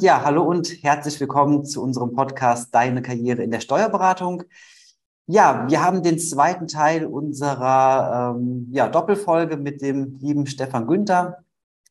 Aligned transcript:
Ja, 0.00 0.24
hallo 0.24 0.42
und 0.42 0.82
herzlich 0.82 1.20
willkommen 1.20 1.64
zu 1.64 1.80
unserem 1.80 2.12
Podcast 2.12 2.74
Deine 2.74 3.02
Karriere 3.02 3.44
in 3.44 3.52
der 3.52 3.60
Steuerberatung. 3.60 4.42
Ja, 5.28 5.64
wir 5.68 5.80
haben 5.80 6.02
den 6.02 6.18
zweiten 6.18 6.66
Teil 6.66 7.06
unserer 7.06 8.34
ähm, 8.34 8.66
ja, 8.72 8.88
Doppelfolge 8.88 9.56
mit 9.56 9.80
dem 9.80 10.18
lieben 10.18 10.48
Stefan 10.48 10.88
Günther, 10.88 11.44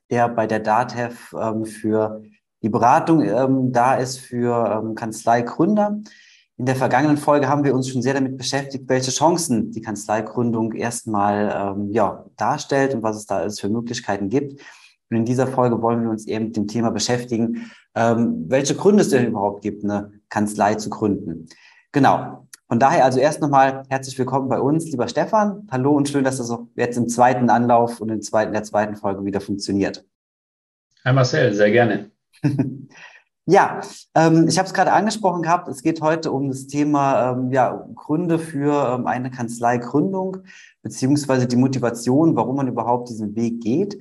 der 0.10 0.28
bei 0.28 0.46
der 0.46 0.60
DATEV 0.60 1.34
ähm, 1.40 1.64
für 1.64 2.22
die 2.62 2.68
Beratung 2.68 3.22
ähm, 3.22 3.72
da 3.72 3.96
ist 3.96 4.20
für 4.20 4.82
ähm, 4.84 4.96
Kanzleigründer. 4.96 6.02
In 6.58 6.66
der 6.66 6.76
vergangenen 6.76 7.16
Folge 7.16 7.48
haben 7.48 7.64
wir 7.64 7.74
uns 7.74 7.88
schon 7.88 8.02
sehr 8.02 8.14
damit 8.14 8.38
beschäftigt, 8.38 8.90
welche 8.90 9.12
Chancen 9.12 9.72
die 9.72 9.82
Kanzleigründung 9.82 10.74
erstmal 10.74 11.78
ähm, 11.78 11.92
ja, 11.94 12.26
darstellt 12.36 12.94
und 12.94 13.04
was 13.04 13.16
es 13.16 13.26
da 13.26 13.38
alles 13.38 13.62
für 13.62 13.70
Möglichkeiten 13.70 14.28
gibt. 14.28 14.60
Und 15.10 15.18
in 15.18 15.26
dieser 15.26 15.48
Folge 15.48 15.82
wollen 15.82 16.04
wir 16.04 16.10
uns 16.10 16.28
eben 16.28 16.46
mit 16.46 16.58
dem 16.58 16.68
Thema 16.68 16.92
beschäftigen, 16.92 17.72
ähm, 17.96 18.46
welche 18.48 18.76
Gründe 18.76 19.02
es 19.02 19.10
denn 19.10 19.28
überhaupt 19.28 19.64
gibt, 19.64 19.84
eine 19.84 20.12
Kanzlei 20.30 20.76
zu 20.76 20.90
gründen. 20.90 21.48
Genau. 21.92 22.48
Von 22.68 22.80
daher 22.80 23.04
also 23.04 23.20
erst 23.20 23.42
nochmal 23.42 23.82
herzlich 23.90 24.18
willkommen 24.20 24.48
bei 24.48 24.60
uns, 24.60 24.86
lieber 24.86 25.08
Stefan. 25.08 25.68
Hallo 25.72 25.94
und 25.94 26.08
schön, 26.08 26.24
dass 26.24 26.38
das 26.38 26.52
auch 26.52 26.68
jetzt 26.76 26.98
im 26.98 27.08
zweiten 27.08 27.50
Anlauf 27.50 28.00
und 28.00 28.10
in 28.10 28.22
der 28.22 28.64
zweiten 28.64 28.96
Folge 28.96 29.26
wieder 29.26 29.42
funktioniert. 29.42 30.06
Hi 31.04 31.12
Marcel, 31.12 31.56
sehr 31.56 31.72
gerne. 31.72 32.12
ja, 33.48 33.82
ähm, 34.14 34.48
ich 34.48 34.60
habe 34.60 34.68
es 34.68 34.74
gerade 34.76 34.92
angesprochen 34.92 35.42
gehabt. 35.42 35.68
Es 35.68 35.82
geht 35.82 36.02
heute 36.02 36.32
um 36.32 36.50
das 36.50 36.68
Thema 36.68 37.32
ähm, 37.32 37.52
ja, 37.52 37.88
Gründe 37.96 38.38
für 38.38 38.94
ähm, 38.94 39.08
eine 39.08 39.32
Kanzleigründung 39.32 40.38
beziehungsweise 40.84 41.48
die 41.48 41.56
Motivation, 41.56 42.36
warum 42.36 42.58
man 42.58 42.68
überhaupt 42.68 43.10
diesen 43.10 43.36
Weg 43.36 43.62
geht. 43.62 43.98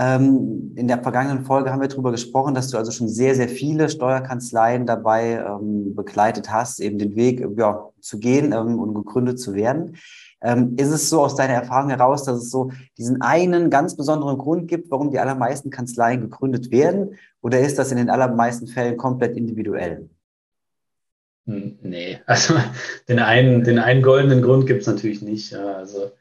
Ähm, 0.00 0.72
in 0.76 0.88
der 0.88 1.02
vergangenen 1.02 1.44
Folge 1.44 1.70
haben 1.70 1.82
wir 1.82 1.88
darüber 1.88 2.10
gesprochen, 2.10 2.54
dass 2.54 2.68
du 2.68 2.78
also 2.78 2.90
schon 2.90 3.06
sehr, 3.06 3.34
sehr 3.34 3.50
viele 3.50 3.90
Steuerkanzleien 3.90 4.86
dabei 4.86 5.44
ähm, 5.46 5.94
begleitet 5.94 6.50
hast, 6.50 6.80
eben 6.80 6.98
den 6.98 7.16
Weg 7.16 7.46
ja, 7.58 7.90
zu 8.00 8.18
gehen 8.18 8.52
ähm, 8.52 8.78
und 8.78 8.94
gegründet 8.94 9.38
zu 9.38 9.52
werden. 9.52 9.98
Ähm, 10.40 10.74
ist 10.78 10.88
es 10.88 11.10
so 11.10 11.20
aus 11.20 11.36
deiner 11.36 11.52
Erfahrung 11.52 11.90
heraus, 11.90 12.24
dass 12.24 12.38
es 12.38 12.50
so 12.50 12.72
diesen 12.96 13.20
einen 13.20 13.68
ganz 13.68 13.94
besonderen 13.94 14.38
Grund 14.38 14.68
gibt, 14.68 14.90
warum 14.90 15.10
die 15.10 15.18
allermeisten 15.18 15.68
Kanzleien 15.68 16.22
gegründet 16.22 16.70
werden? 16.70 17.16
Oder 17.42 17.60
ist 17.60 17.78
das 17.78 17.90
in 17.90 17.98
den 17.98 18.08
allermeisten 18.08 18.68
Fällen 18.68 18.96
komplett 18.96 19.36
individuell? 19.36 20.08
Hm, 21.46 21.78
nee, 21.82 22.20
also 22.24 22.54
den 23.08 23.18
einen, 23.18 23.64
den 23.64 23.78
einen 23.78 24.00
goldenen 24.00 24.40
Grund 24.40 24.66
gibt 24.66 24.80
es 24.80 24.86
natürlich 24.86 25.20
nicht. 25.20 25.54
Also 25.54 26.12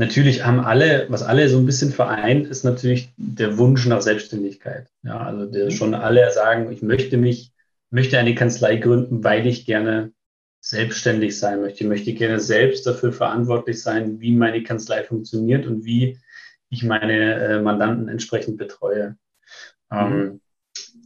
natürlich 0.00 0.44
haben 0.46 0.60
alle, 0.60 1.06
was 1.10 1.22
alle 1.22 1.48
so 1.48 1.58
ein 1.58 1.66
bisschen 1.66 1.92
vereint, 1.92 2.46
ist 2.48 2.64
natürlich 2.64 3.12
der 3.18 3.58
Wunsch 3.58 3.86
nach 3.86 4.00
Selbstständigkeit. 4.00 4.88
Ja, 5.02 5.18
also 5.18 5.44
der 5.44 5.66
mhm. 5.66 5.70
schon 5.70 5.94
alle 5.94 6.32
sagen, 6.32 6.72
ich 6.72 6.82
möchte 6.82 7.18
mich, 7.18 7.52
möchte 7.90 8.18
eine 8.18 8.34
Kanzlei 8.34 8.76
gründen, 8.76 9.22
weil 9.22 9.46
ich 9.46 9.66
gerne 9.66 10.12
selbstständig 10.62 11.38
sein 11.38 11.60
möchte. 11.60 11.84
Ich 11.84 11.88
möchte 11.88 12.14
gerne 12.14 12.40
selbst 12.40 12.86
dafür 12.86 13.12
verantwortlich 13.12 13.82
sein, 13.82 14.20
wie 14.20 14.34
meine 14.34 14.62
Kanzlei 14.62 15.04
funktioniert 15.04 15.66
und 15.66 15.84
wie 15.84 16.18
ich 16.70 16.82
meine 16.82 17.34
äh, 17.34 17.60
Mandanten 17.60 18.08
entsprechend 18.08 18.56
betreue. 18.56 19.16
Mhm. 19.90 19.98
Ähm, 19.98 20.40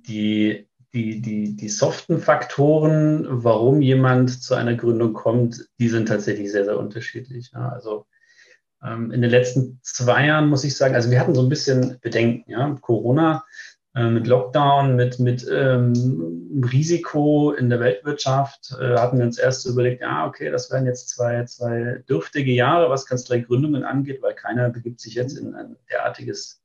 die, 0.06 0.68
die, 0.92 1.20
die, 1.20 1.56
die 1.56 1.68
soften 1.68 2.20
Faktoren, 2.20 3.26
warum 3.28 3.82
jemand 3.82 4.42
zu 4.42 4.54
einer 4.54 4.74
Gründung 4.74 5.14
kommt, 5.14 5.68
die 5.80 5.88
sind 5.88 6.06
tatsächlich 6.06 6.52
sehr, 6.52 6.64
sehr 6.64 6.78
unterschiedlich. 6.78 7.52
Also 7.54 8.06
in 8.86 9.22
den 9.22 9.30
letzten 9.30 9.80
zwei 9.82 10.26
Jahren 10.26 10.48
muss 10.48 10.64
ich 10.64 10.76
sagen, 10.76 10.94
also 10.94 11.10
wir 11.10 11.18
hatten 11.18 11.34
so 11.34 11.40
ein 11.40 11.48
bisschen 11.48 11.98
Bedenken, 12.02 12.50
ja, 12.50 12.76
Corona, 12.82 13.44
äh, 13.94 14.10
mit 14.10 14.26
Lockdown, 14.26 14.96
mit, 14.96 15.20
mit 15.20 15.46
ähm, 15.50 16.60
Risiko 16.70 17.52
in 17.52 17.70
der 17.70 17.78
Weltwirtschaft, 17.78 18.74
äh, 18.80 18.96
hatten 18.96 19.18
wir 19.18 19.24
uns 19.24 19.38
erst 19.38 19.62
so 19.62 19.70
überlegt, 19.70 20.02
ja, 20.02 20.26
okay, 20.26 20.50
das 20.50 20.70
werden 20.72 20.86
jetzt 20.86 21.10
zwei, 21.10 21.44
zwei 21.44 22.02
dürftige 22.08 22.50
Jahre, 22.50 22.90
was 22.90 23.06
Kanzleigründungen 23.06 23.84
angeht, 23.84 24.20
weil 24.20 24.34
keiner 24.34 24.68
begibt 24.70 25.00
sich 25.00 25.14
jetzt 25.14 25.38
in 25.38 25.54
ein 25.54 25.76
derartiges 25.90 26.60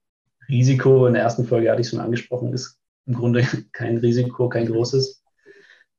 Risiko. 0.48 1.06
In 1.06 1.14
der 1.14 1.22
ersten 1.22 1.46
Folge 1.46 1.70
hatte 1.70 1.82
ich 1.82 1.90
schon 1.90 2.00
angesprochen, 2.00 2.52
ist 2.52 2.80
im 3.06 3.14
Grunde 3.14 3.44
kein 3.74 3.98
Risiko, 3.98 4.50
kein 4.50 4.66
großes. 4.66 5.24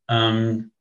Ähm, 0.09 0.73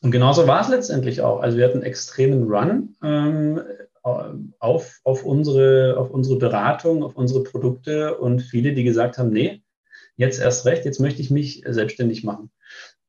und 0.00 0.12
genauso 0.12 0.46
war 0.46 0.62
es 0.62 0.68
letztendlich 0.68 1.20
auch. 1.20 1.40
Also 1.40 1.58
wir 1.58 1.66
hatten 1.66 1.78
einen 1.78 1.86
extremen 1.86 2.44
Run. 2.44 2.96
Ähm, 3.02 3.60
auf, 4.02 5.00
auf, 5.04 5.24
unsere, 5.24 5.96
auf 5.98 6.10
unsere 6.10 6.38
Beratung, 6.38 7.02
auf 7.02 7.16
unsere 7.16 7.42
Produkte 7.42 8.16
und 8.16 8.40
viele, 8.40 8.72
die 8.72 8.84
gesagt 8.84 9.18
haben, 9.18 9.30
nee, 9.30 9.62
jetzt 10.16 10.40
erst 10.40 10.64
recht, 10.66 10.84
jetzt 10.84 11.00
möchte 11.00 11.20
ich 11.20 11.30
mich 11.30 11.62
selbstständig 11.66 12.24
machen. 12.24 12.50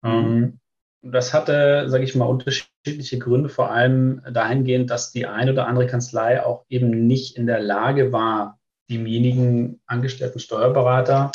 Mhm. 0.02 0.60
Das 1.02 1.34
hatte, 1.34 1.90
sage 1.90 2.04
ich 2.04 2.14
mal, 2.16 2.26
unterschiedliche 2.26 3.18
Gründe, 3.20 3.50
vor 3.50 3.72
allem 3.72 4.22
dahingehend, 4.32 4.90
dass 4.90 5.12
die 5.12 5.26
eine 5.26 5.54
oder 5.54 5.68
andere 5.68 5.88
Kanzlei 5.88 6.44
auch 6.44 6.66
eben 6.70 7.08
nicht 7.08 7.38
in 7.38 7.48
der 7.48 7.60
Lage 7.60 8.12
war, 8.12 8.60
demjenigen 8.90 9.82
angestellten 9.88 10.40
Steuerberater 10.40 11.32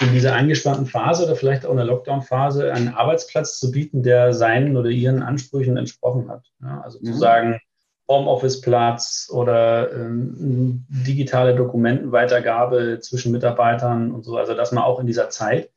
in 0.00 0.12
dieser 0.12 0.34
angespannten 0.34 0.86
Phase 0.86 1.24
oder 1.24 1.36
vielleicht 1.36 1.64
auch 1.64 1.70
in 1.70 1.76
der 1.76 1.86
Lockdown-Phase 1.86 2.72
einen 2.72 2.88
Arbeitsplatz 2.88 3.58
zu 3.58 3.70
bieten, 3.70 4.02
der 4.02 4.34
seinen 4.34 4.76
oder 4.76 4.90
ihren 4.90 5.22
Ansprüchen 5.22 5.76
entsprochen 5.76 6.28
hat. 6.28 6.50
Ja, 6.60 6.80
also 6.80 6.98
mhm. 7.00 7.04
zu 7.04 7.12
sagen, 7.14 7.60
Homeoffice-Platz 8.08 9.30
oder 9.32 9.92
ähm, 9.92 10.84
digitale 10.88 11.54
Dokumentenweitergabe 11.54 13.00
zwischen 13.00 13.32
Mitarbeitern 13.32 14.12
und 14.12 14.24
so, 14.24 14.36
also 14.36 14.54
dass 14.54 14.72
man 14.72 14.84
auch 14.84 15.00
in 15.00 15.06
dieser 15.06 15.30
Zeit 15.30 15.70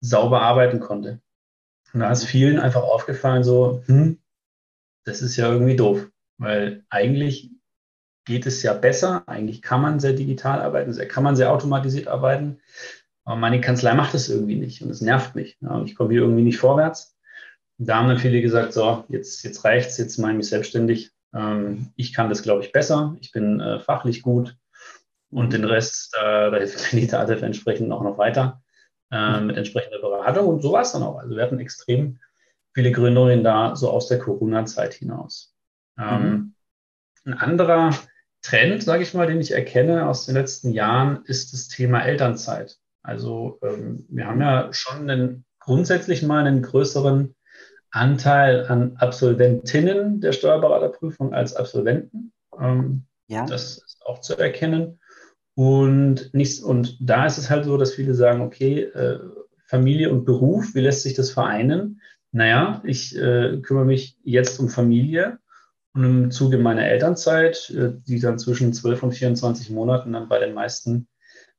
sauber 0.00 0.42
arbeiten 0.42 0.80
konnte. 0.80 1.20
Und 1.92 2.00
da 2.00 2.10
ist 2.10 2.24
vielen 2.24 2.58
einfach 2.58 2.82
aufgefallen, 2.82 3.44
so, 3.44 3.82
hm, 3.86 4.18
das 5.04 5.22
ist 5.22 5.36
ja 5.36 5.50
irgendwie 5.50 5.76
doof, 5.76 6.06
weil 6.38 6.84
eigentlich 6.90 7.50
geht 8.26 8.46
es 8.46 8.62
ja 8.62 8.74
besser, 8.74 9.24
eigentlich 9.26 9.62
kann 9.62 9.80
man 9.80 10.00
sehr 10.00 10.12
digital 10.12 10.60
arbeiten, 10.60 10.92
sehr, 10.92 11.08
kann 11.08 11.24
man 11.24 11.36
sehr 11.36 11.50
automatisiert 11.50 12.06
arbeiten, 12.06 12.60
aber 13.24 13.36
meine 13.36 13.60
Kanzlei 13.60 13.94
macht 13.94 14.14
das 14.14 14.28
irgendwie 14.28 14.56
nicht 14.56 14.82
und 14.82 14.90
es 14.90 15.00
nervt 15.00 15.34
mich. 15.34 15.56
Ja, 15.60 15.82
ich 15.82 15.94
komme 15.94 16.10
hier 16.10 16.22
irgendwie 16.22 16.42
nicht 16.42 16.58
vorwärts. 16.58 17.16
Da 17.78 17.96
haben 17.96 18.08
dann 18.08 18.18
viele 18.18 18.42
gesagt, 18.42 18.72
so, 18.72 19.04
jetzt, 19.08 19.42
jetzt 19.42 19.64
reicht's, 19.64 19.96
jetzt 19.96 20.18
mache 20.18 20.32
ich 20.32 20.36
mich 20.36 20.48
selbstständig, 20.48 21.12
ähm, 21.34 21.92
ich 21.96 22.14
kann 22.14 22.28
das, 22.28 22.42
glaube 22.42 22.64
ich, 22.64 22.72
besser. 22.72 23.16
Ich 23.20 23.32
bin 23.32 23.60
äh, 23.60 23.80
fachlich 23.80 24.22
gut. 24.22 24.56
Und 25.30 25.52
den 25.52 25.64
Rest, 25.64 26.16
äh, 26.20 26.50
da 26.50 26.56
hilft 26.56 26.92
die 26.92 27.06
DATEV 27.06 27.42
entsprechend 27.42 27.92
auch 27.92 28.02
noch 28.02 28.18
weiter 28.18 28.62
äh, 29.10 29.40
mit 29.40 29.56
entsprechender 29.56 30.00
Beratung. 30.00 30.48
Und 30.48 30.62
so 30.62 30.72
war 30.72 30.82
es 30.82 30.92
dann 30.92 31.02
auch. 31.02 31.18
Also 31.18 31.36
wir 31.36 31.42
hatten 31.42 31.60
extrem 31.60 32.18
viele 32.74 32.92
Gründerinnen 32.92 33.44
da 33.44 33.76
so 33.76 33.90
aus 33.90 34.08
der 34.08 34.18
Corona-Zeit 34.18 34.94
hinaus. 34.94 35.54
Ähm, 35.98 36.22
mhm. 36.22 36.54
Ein 37.24 37.34
anderer 37.34 37.94
Trend, 38.42 38.82
sage 38.82 39.02
ich 39.02 39.14
mal, 39.14 39.26
den 39.26 39.40
ich 39.40 39.52
erkenne 39.52 40.08
aus 40.08 40.26
den 40.26 40.34
letzten 40.34 40.70
Jahren, 40.70 41.24
ist 41.24 41.52
das 41.52 41.68
Thema 41.68 42.00
Elternzeit. 42.00 42.78
Also 43.02 43.58
ähm, 43.62 44.06
wir 44.08 44.26
haben 44.26 44.40
ja 44.40 44.72
schon 44.72 45.10
einen, 45.10 45.44
grundsätzlich 45.58 46.22
mal 46.22 46.46
einen 46.46 46.62
größeren 46.62 47.34
Anteil 47.90 48.66
an 48.66 48.96
Absolventinnen 48.96 50.20
der 50.20 50.32
Steuerberaterprüfung 50.32 51.34
als 51.34 51.56
Absolventen. 51.56 52.32
Ähm, 52.58 53.04
ja. 53.28 53.46
Das 53.46 53.78
ist 53.78 54.02
auch 54.04 54.20
zu 54.20 54.36
erkennen. 54.36 55.00
Und, 55.54 56.32
nicht, 56.32 56.62
und 56.62 56.96
da 57.00 57.26
ist 57.26 57.38
es 57.38 57.50
halt 57.50 57.64
so, 57.64 57.76
dass 57.76 57.94
viele 57.94 58.14
sagen, 58.14 58.40
okay, 58.40 58.82
äh, 58.82 59.18
Familie 59.66 60.10
und 60.10 60.24
Beruf, 60.24 60.74
wie 60.74 60.80
lässt 60.80 61.02
sich 61.02 61.14
das 61.14 61.30
vereinen? 61.30 62.00
Naja, 62.32 62.80
ich 62.84 63.16
äh, 63.16 63.58
kümmere 63.60 63.84
mich 63.84 64.16
jetzt 64.22 64.58
um 64.60 64.68
Familie 64.68 65.38
und 65.92 66.04
im 66.04 66.30
Zuge 66.30 66.58
meiner 66.58 66.86
Elternzeit, 66.86 67.70
äh, 67.70 67.92
die 68.06 68.20
dann 68.20 68.38
zwischen 68.38 68.72
12 68.72 69.02
und 69.02 69.12
24 69.12 69.70
Monaten 69.70 70.12
dann 70.12 70.28
bei 70.28 70.38
den 70.38 70.54
meisten 70.54 71.08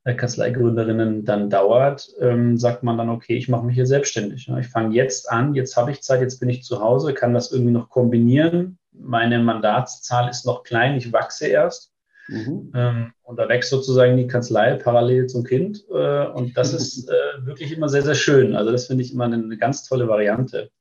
Kanzleigründerinnen 0.04 1.26
dann 1.26 1.50
dauert, 1.50 2.10
ähm, 2.20 2.58
sagt 2.58 2.82
man 2.82 2.98
dann, 2.98 3.10
okay, 3.10 3.36
ich 3.36 3.50
mache 3.50 3.66
mich 3.66 3.76
hier 3.76 3.86
selbstständig. 3.86 4.50
Ich 4.60 4.68
fange 4.68 4.96
jetzt 4.96 5.30
an, 5.30 5.54
jetzt 5.54 5.78
habe 5.78 5.92
ich 5.92 6.02
Zeit, 6.02 6.22
jetzt 6.22 6.40
bin 6.40 6.50
ich 6.50 6.64
zu 6.64 6.82
Hause, 6.82 7.14
kann 7.14 7.34
das 7.34 7.52
irgendwie 7.52 7.74
noch 7.74 7.90
kombinieren. 7.90 8.80
Meine 8.92 9.40
Mandatszahl 9.40 10.30
ist 10.30 10.46
noch 10.46 10.64
klein, 10.64 10.98
ich 10.98 11.14
wachse 11.14 11.48
erst. 11.48 11.92
Mhm. 12.28 12.72
Ähm, 12.74 13.14
und 13.24 13.38
da 13.38 13.48
wächst 13.48 13.70
sozusagen 13.70 14.18
die 14.18 14.28
Kanzlei 14.28 14.76
parallel 14.76 15.28
zum 15.28 15.44
Kind. 15.44 15.86
Äh, 15.92 16.28
und 16.28 16.58
das 16.58 16.74
ist 16.74 17.08
äh, 17.10 17.46
wirklich 17.46 17.72
immer 17.72 17.90
sehr, 17.90 18.04
sehr 18.04 18.16
schön. 18.16 18.56
Also 18.56 18.72
das 18.72 18.88
finde 18.88 19.04
ich 19.04 19.14
immer 19.14 19.26
eine, 19.26 19.36
eine, 19.36 19.58
ganz 19.58 19.84
tolle 19.84 20.08
Variante. 20.08 20.72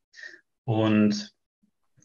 Und 0.65 1.35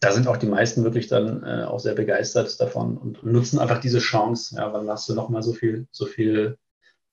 da 0.00 0.12
sind 0.12 0.28
auch 0.28 0.36
die 0.36 0.46
meisten 0.46 0.84
wirklich 0.84 1.08
dann 1.08 1.42
äh, 1.42 1.64
auch 1.64 1.80
sehr 1.80 1.94
begeistert 1.94 2.60
davon 2.60 2.98
und 2.98 3.24
nutzen 3.24 3.58
einfach 3.58 3.80
diese 3.80 4.00
Chance. 4.00 4.56
Ja, 4.56 4.70
dann 4.70 4.88
hast 4.90 5.08
du 5.08 5.14
nochmal 5.14 5.42
so 5.42 5.54
viel, 5.54 5.86
so 5.90 6.04
viel 6.04 6.58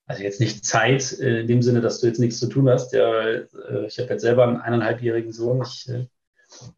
also 0.05 0.23
jetzt 0.23 0.39
nicht 0.39 0.65
Zeit 0.65 1.17
äh, 1.19 1.41
in 1.41 1.47
dem 1.47 1.61
Sinne, 1.61 1.81
dass 1.81 2.01
du 2.01 2.07
jetzt 2.07 2.19
nichts 2.19 2.39
zu 2.39 2.47
tun 2.47 2.69
hast. 2.69 2.93
Ja, 2.93 3.21
äh, 3.21 3.45
ich 3.87 3.99
habe 3.99 4.09
jetzt 4.09 4.21
selber 4.21 4.43
einen 4.43 4.57
eineinhalbjährigen 4.57 5.31
Sohn. 5.31 5.63
Ich 5.65 5.89
äh, 5.89 6.07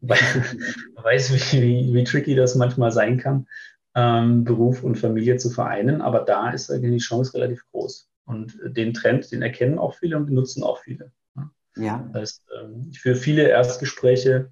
weiß, 0.00 1.32
wie, 1.52 1.92
wie, 1.92 2.04
tricky 2.04 2.34
das 2.34 2.54
manchmal 2.54 2.92
sein 2.92 3.18
kann, 3.18 3.46
ähm, 3.94 4.44
Beruf 4.44 4.82
und 4.82 4.96
Familie 4.96 5.36
zu 5.36 5.50
vereinen. 5.50 6.00
Aber 6.00 6.20
da 6.20 6.50
ist 6.50 6.70
eigentlich 6.70 7.02
die 7.02 7.06
Chance 7.06 7.34
relativ 7.34 7.64
groß. 7.72 8.08
Und 8.24 8.58
den 8.64 8.94
Trend, 8.94 9.30
den 9.30 9.42
erkennen 9.42 9.78
auch 9.78 9.94
viele 9.94 10.16
und 10.16 10.26
den 10.26 10.34
nutzen 10.34 10.62
auch 10.62 10.78
viele. 10.78 11.12
Ja. 11.76 12.08
Das 12.12 12.22
heißt, 12.22 12.42
ähm, 12.58 12.88
ich 12.90 13.00
führe 13.00 13.16
viele 13.16 13.48
Erstgespräche 13.48 14.50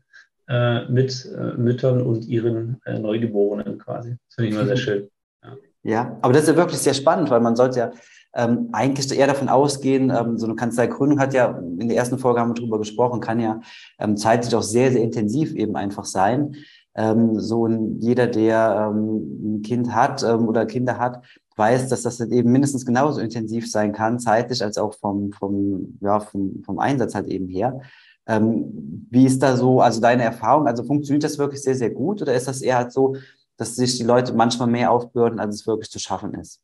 mit 0.91 1.27
Müttern 1.57 2.03
und 2.03 2.27
ihren 2.27 2.79
Neugeborenen 2.87 3.79
quasi. 3.79 4.19
Das 4.27 4.35
finde 4.35 4.51
ich 4.51 4.55
immer 4.55 4.67
sehr 4.67 4.77
schön. 4.77 5.11
Ja. 5.43 5.57
ja, 5.85 6.19
aber 6.21 6.35
das 6.35 6.43
ist 6.43 6.49
ja 6.51 6.57
wirklich 6.57 6.81
sehr 6.81 6.93
spannend, 6.93 7.31
weil 7.31 7.41
man 7.41 7.57
sollte 7.57 7.79
ja 7.79 7.93
ähm, 8.35 8.69
eigentlich 8.73 9.17
eher 9.17 9.27
davon 9.27 9.49
ausgehen, 9.49 10.11
ähm, 10.11 10.39
so 10.39 10.47
eine 10.47 10.57
Kanzleigründung 10.57 11.21
hat 11.21 11.35
ja, 11.35 11.59
in 11.79 11.89
der 11.89 11.97
ersten 11.97 12.19
Folge 12.19 12.41
haben 12.41 12.51
wir 12.51 12.55
drüber 12.55 12.79
gesprochen, 12.79 13.21
kann 13.21 13.41
ja 13.41 13.61
ähm, 13.99 14.17
zeitlich 14.17 14.55
auch 14.55 14.63
sehr, 14.63 14.91
sehr 14.93 15.03
intensiv 15.03 15.55
eben 15.55 15.77
einfach 15.77 16.05
sein. 16.05 16.57
Ähm, 16.97 17.41
so 17.41 17.67
ein, 17.67 18.01
jeder, 18.01 18.27
der 18.27 18.91
ähm, 18.93 19.57
ein 19.57 19.63
Kind 19.63 19.95
hat 19.95 20.23
ähm, 20.23 20.49
oder 20.49 20.67
Kinder 20.67 20.99
hat, 20.99 21.25
weiß, 21.57 21.89
dass 21.89 22.03
das 22.03 22.21
eben 22.21 22.51
mindestens 22.51 22.85
genauso 22.85 23.21
intensiv 23.21 23.71
sein 23.71 23.93
kann, 23.93 24.19
zeitlich 24.19 24.63
als 24.63 24.79
auch 24.79 24.95
vom, 24.95 25.33
vom, 25.33 25.99
ja, 26.01 26.21
vom, 26.21 26.63
vom 26.65 26.79
Einsatz 26.79 27.15
halt 27.15 27.27
eben 27.29 27.49
her. 27.49 27.81
Ähm, 28.27 29.07
wie 29.11 29.27
ist 29.27 29.43
da 29.43 29.57
so, 29.57 29.81
also 29.81 30.01
deine 30.01 30.25
Erfahrung? 30.25 30.67
Also 30.67 30.83
funktioniert 30.83 31.25
das 31.25 31.39
wirklich 31.39 31.63
sehr, 31.63 31.75
sehr 31.75 31.91
gut 31.91 32.23
oder 32.23 32.35
ist 32.35 32.49
das 32.49 32.63
eher 32.63 32.79
halt 32.79 32.93
so, 32.93 33.17
dass 33.57 33.77
sich 33.77 33.97
die 33.99 34.05
Leute 34.05 34.33
manchmal 34.33 34.69
mehr 34.69 34.91
aufbürden, 34.91 35.39
als 35.39 35.57
es 35.57 35.67
wirklich 35.67 35.91
zu 35.91 35.99
schaffen 35.99 36.35
ist? 36.35 36.64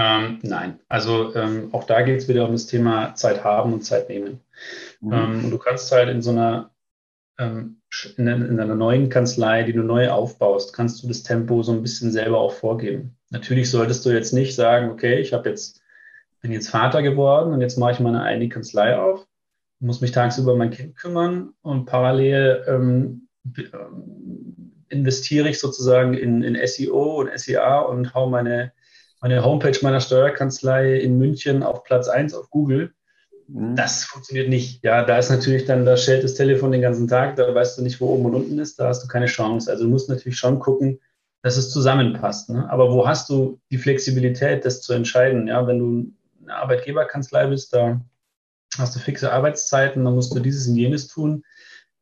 Ähm, 0.00 0.38
nein, 0.42 0.78
also 0.88 1.34
ähm, 1.34 1.70
auch 1.72 1.82
da 1.82 2.02
geht 2.02 2.18
es 2.18 2.28
wieder 2.28 2.46
um 2.46 2.52
das 2.52 2.68
Thema 2.68 3.16
Zeit 3.16 3.42
haben 3.42 3.72
und 3.72 3.82
Zeit 3.82 4.08
nehmen. 4.08 4.40
Mhm. 5.00 5.12
Ähm, 5.12 5.44
und 5.44 5.50
du 5.50 5.58
kannst 5.58 5.90
halt 5.90 6.08
in 6.08 6.22
so 6.22 6.30
einer, 6.30 6.70
ähm, 7.36 7.80
in, 8.16 8.28
in, 8.28 8.60
einer 8.60 8.76
neuen 8.76 9.08
Kanzlei, 9.08 9.64
die 9.64 9.72
du 9.72 9.82
neu 9.82 10.08
aufbaust, 10.08 10.72
kannst 10.72 11.02
du 11.02 11.08
das 11.08 11.24
Tempo 11.24 11.64
so 11.64 11.72
ein 11.72 11.82
bisschen 11.82 12.12
selber 12.12 12.38
auch 12.38 12.52
vorgeben. 12.52 13.16
Natürlich 13.30 13.72
solltest 13.72 14.06
du 14.06 14.10
jetzt 14.10 14.32
nicht 14.32 14.54
sagen, 14.54 14.88
okay, 14.90 15.18
ich 15.18 15.32
habe 15.32 15.48
jetzt, 15.48 15.82
bin 16.42 16.52
jetzt 16.52 16.70
Vater 16.70 17.02
geworden 17.02 17.52
und 17.52 17.60
jetzt 17.60 17.76
mache 17.76 17.90
ich 17.90 18.00
meine 18.00 18.22
eigene 18.22 18.48
Kanzlei 18.48 18.96
auf, 18.96 19.26
muss 19.80 20.00
mich 20.00 20.12
tagsüber 20.12 20.52
um 20.52 20.58
mein 20.58 20.70
Kind 20.70 20.94
kümmern 20.94 21.54
und 21.62 21.86
parallel 21.86 22.64
ähm, 22.68 23.28
ähm 23.56 24.74
investiere 24.90 25.50
ich 25.50 25.58
sozusagen 25.58 26.14
in, 26.14 26.42
in 26.42 26.56
SEO 26.66 27.20
und 27.20 27.38
SEA 27.38 27.80
und 27.80 28.14
hau 28.14 28.30
meine 28.30 28.72
meine 29.20 29.44
Homepage 29.44 29.78
meiner 29.82 30.00
Steuerkanzlei 30.00 30.98
in 30.98 31.18
München 31.18 31.62
auf 31.62 31.84
Platz 31.84 32.08
1 32.08 32.34
auf 32.34 32.50
Google. 32.50 32.92
Mhm. 33.48 33.74
Das 33.76 34.04
funktioniert 34.04 34.48
nicht. 34.48 34.84
Ja, 34.84 35.04
da 35.04 35.18
ist 35.18 35.30
natürlich 35.30 35.64
dann, 35.64 35.84
da 35.84 35.96
schellt 35.96 36.24
das 36.24 36.34
Telefon 36.34 36.72
den 36.72 36.82
ganzen 36.82 37.08
Tag, 37.08 37.36
da 37.36 37.54
weißt 37.54 37.78
du 37.78 37.82
nicht, 37.82 38.00
wo 38.00 38.08
oben 38.08 38.26
und 38.26 38.34
unten 38.34 38.58
ist, 38.58 38.78
da 38.78 38.88
hast 38.88 39.02
du 39.02 39.08
keine 39.08 39.26
Chance. 39.26 39.70
Also 39.70 39.84
du 39.84 39.90
musst 39.90 40.08
natürlich 40.08 40.38
schon 40.38 40.58
gucken, 40.58 41.00
dass 41.42 41.56
es 41.56 41.70
zusammenpasst. 41.70 42.50
Ne? 42.50 42.68
Aber 42.70 42.92
wo 42.92 43.06
hast 43.06 43.28
du 43.30 43.60
die 43.70 43.78
Flexibilität, 43.78 44.64
das 44.64 44.82
zu 44.82 44.92
entscheiden? 44.92 45.48
Ja, 45.48 45.66
wenn 45.66 45.78
du 45.78 46.12
eine 46.42 46.54
Arbeitgeberkanzlei 46.56 47.46
bist, 47.46 47.72
da 47.72 48.00
hast 48.76 48.94
du 48.94 49.00
fixe 49.00 49.32
Arbeitszeiten, 49.32 50.04
dann 50.04 50.14
musst 50.14 50.34
du 50.34 50.40
dieses 50.40 50.68
und 50.68 50.76
jenes 50.76 51.08
tun. 51.08 51.44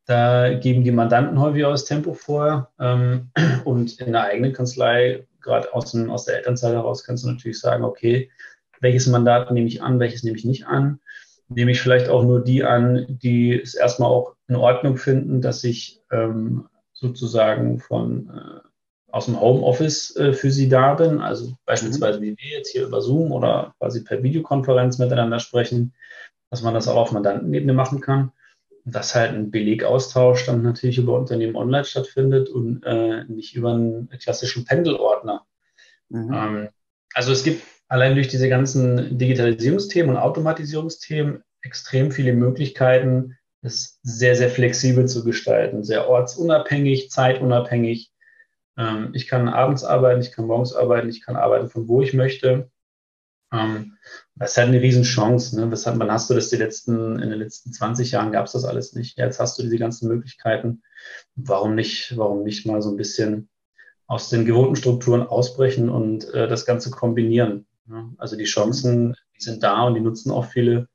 Da 0.05 0.53
geben 0.53 0.83
die 0.83 0.91
Mandanten 0.91 1.39
häufig 1.39 1.65
auch 1.65 1.71
das 1.71 1.85
Tempo 1.85 2.13
vor. 2.13 2.71
Ähm, 2.79 3.29
und 3.65 3.99
in 3.99 4.13
der 4.13 4.23
eigenen 4.23 4.53
Kanzlei 4.53 5.26
gerade 5.47 5.73
aus, 5.73 5.95
aus 5.95 6.25
der 6.25 6.37
Elternzeit 6.37 6.73
heraus 6.73 7.03
kannst 7.03 7.23
du 7.23 7.29
natürlich 7.29 7.59
sagen, 7.59 7.83
okay, 7.83 8.29
welches 8.81 9.07
Mandat 9.07 9.51
nehme 9.51 9.67
ich 9.67 9.81
an, 9.81 9.99
welches 9.99 10.23
nehme 10.23 10.37
ich 10.37 10.45
nicht 10.45 10.67
an. 10.67 10.99
Nehme 11.49 11.71
ich 11.71 11.81
vielleicht 11.81 12.09
auch 12.09 12.23
nur 12.23 12.43
die 12.43 12.63
an, 12.63 13.05
die 13.07 13.59
es 13.59 13.73
erstmal 13.73 14.11
auch 14.11 14.35
in 14.47 14.55
Ordnung 14.55 14.97
finden, 14.97 15.41
dass 15.41 15.63
ich 15.63 16.01
ähm, 16.11 16.67
sozusagen 16.93 17.79
von 17.79 18.29
äh, 18.29 18.67
aus 19.11 19.25
dem 19.25 19.39
Homeoffice 19.39 20.15
äh, 20.17 20.33
für 20.33 20.51
sie 20.51 20.67
da 20.67 20.93
bin, 20.93 21.21
also 21.21 21.53
beispielsweise 21.65 22.21
wie 22.21 22.35
wir 22.37 22.57
jetzt 22.57 22.71
hier 22.71 22.85
über 22.85 23.01
Zoom 23.01 23.31
oder 23.31 23.73
quasi 23.79 24.03
per 24.03 24.21
Videokonferenz 24.21 24.97
miteinander 24.97 25.39
sprechen, 25.39 25.93
dass 26.49 26.61
man 26.61 26.73
das 26.73 26.89
auch 26.89 26.97
auf 26.97 27.13
Mandantenebene 27.13 27.73
machen 27.73 28.01
kann 28.01 28.33
dass 28.89 29.15
halt 29.15 29.33
ein 29.33 29.51
Belegaustausch 29.51 30.45
dann 30.45 30.63
natürlich 30.63 30.97
über 30.97 31.19
Unternehmen 31.19 31.55
online 31.55 31.83
stattfindet 31.83 32.49
und 32.49 32.83
äh, 32.85 33.25
nicht 33.25 33.53
über 33.55 33.73
einen 33.73 34.09
klassischen 34.21 34.63
Pendelordner. 34.63 35.45
Mhm. 36.09 36.33
Ähm, 36.33 36.69
also 37.13 37.33
es 37.33 37.43
gibt 37.43 37.63
allein 37.89 38.15
durch 38.15 38.29
diese 38.29 38.47
ganzen 38.47 39.17
Digitalisierungsthemen 39.17 40.15
und 40.15 40.21
Automatisierungsthemen 40.21 41.43
extrem 41.61 42.11
viele 42.11 42.33
Möglichkeiten, 42.33 43.35
es 43.61 43.99
sehr, 44.03 44.35
sehr 44.35 44.49
flexibel 44.49 45.07
zu 45.07 45.25
gestalten, 45.25 45.83
sehr 45.83 46.07
ortsunabhängig, 46.07 47.09
zeitunabhängig. 47.09 48.11
Ähm, 48.77 49.09
ich 49.13 49.27
kann 49.27 49.49
abends 49.49 49.83
arbeiten, 49.83 50.21
ich 50.21 50.31
kann 50.31 50.45
morgens 50.45 50.73
arbeiten, 50.73 51.09
ich 51.09 51.21
kann 51.21 51.35
arbeiten 51.35 51.69
von 51.69 51.89
wo 51.89 52.01
ich 52.01 52.13
möchte. 52.13 52.71
Ähm, 53.51 53.97
das 54.35 54.51
ist 54.51 54.57
halt 54.57 54.69
eine 54.69 54.81
Riesenchance. 54.81 55.59
Ne? 55.59 55.71
Weshalb, 55.71 55.99
wann 55.99 56.11
hast 56.11 56.29
du 56.29 56.33
das 56.33 56.49
die 56.49 56.57
letzten, 56.57 57.19
in 57.19 57.29
den 57.29 57.39
letzten 57.39 57.71
20 57.71 58.11
Jahren 58.11 58.31
gab 58.31 58.45
es 58.45 58.51
das 58.51 58.65
alles 58.65 58.93
nicht. 58.93 59.17
Jetzt 59.17 59.39
hast 59.39 59.57
du 59.57 59.63
diese 59.63 59.77
ganzen 59.77 60.07
Möglichkeiten. 60.07 60.83
Warum 61.35 61.75
nicht, 61.75 62.17
warum 62.17 62.43
nicht 62.43 62.65
mal 62.65 62.81
so 62.81 62.91
ein 62.91 62.97
bisschen 62.97 63.49
aus 64.05 64.29
den 64.29 64.45
gewohnten 64.45 64.75
Strukturen 64.75 65.23
ausbrechen 65.23 65.89
und 65.89 66.33
äh, 66.33 66.47
das 66.47 66.65
Ganze 66.65 66.91
kombinieren? 66.91 67.65
Ne? 67.85 68.13
Also 68.17 68.35
die 68.35 68.45
Chancen, 68.45 69.15
die 69.35 69.43
sind 69.43 69.63
da 69.63 69.83
und 69.83 69.95
die 69.95 70.01
nutzen 70.01 70.31
auch 70.31 70.45
viele. 70.45 70.87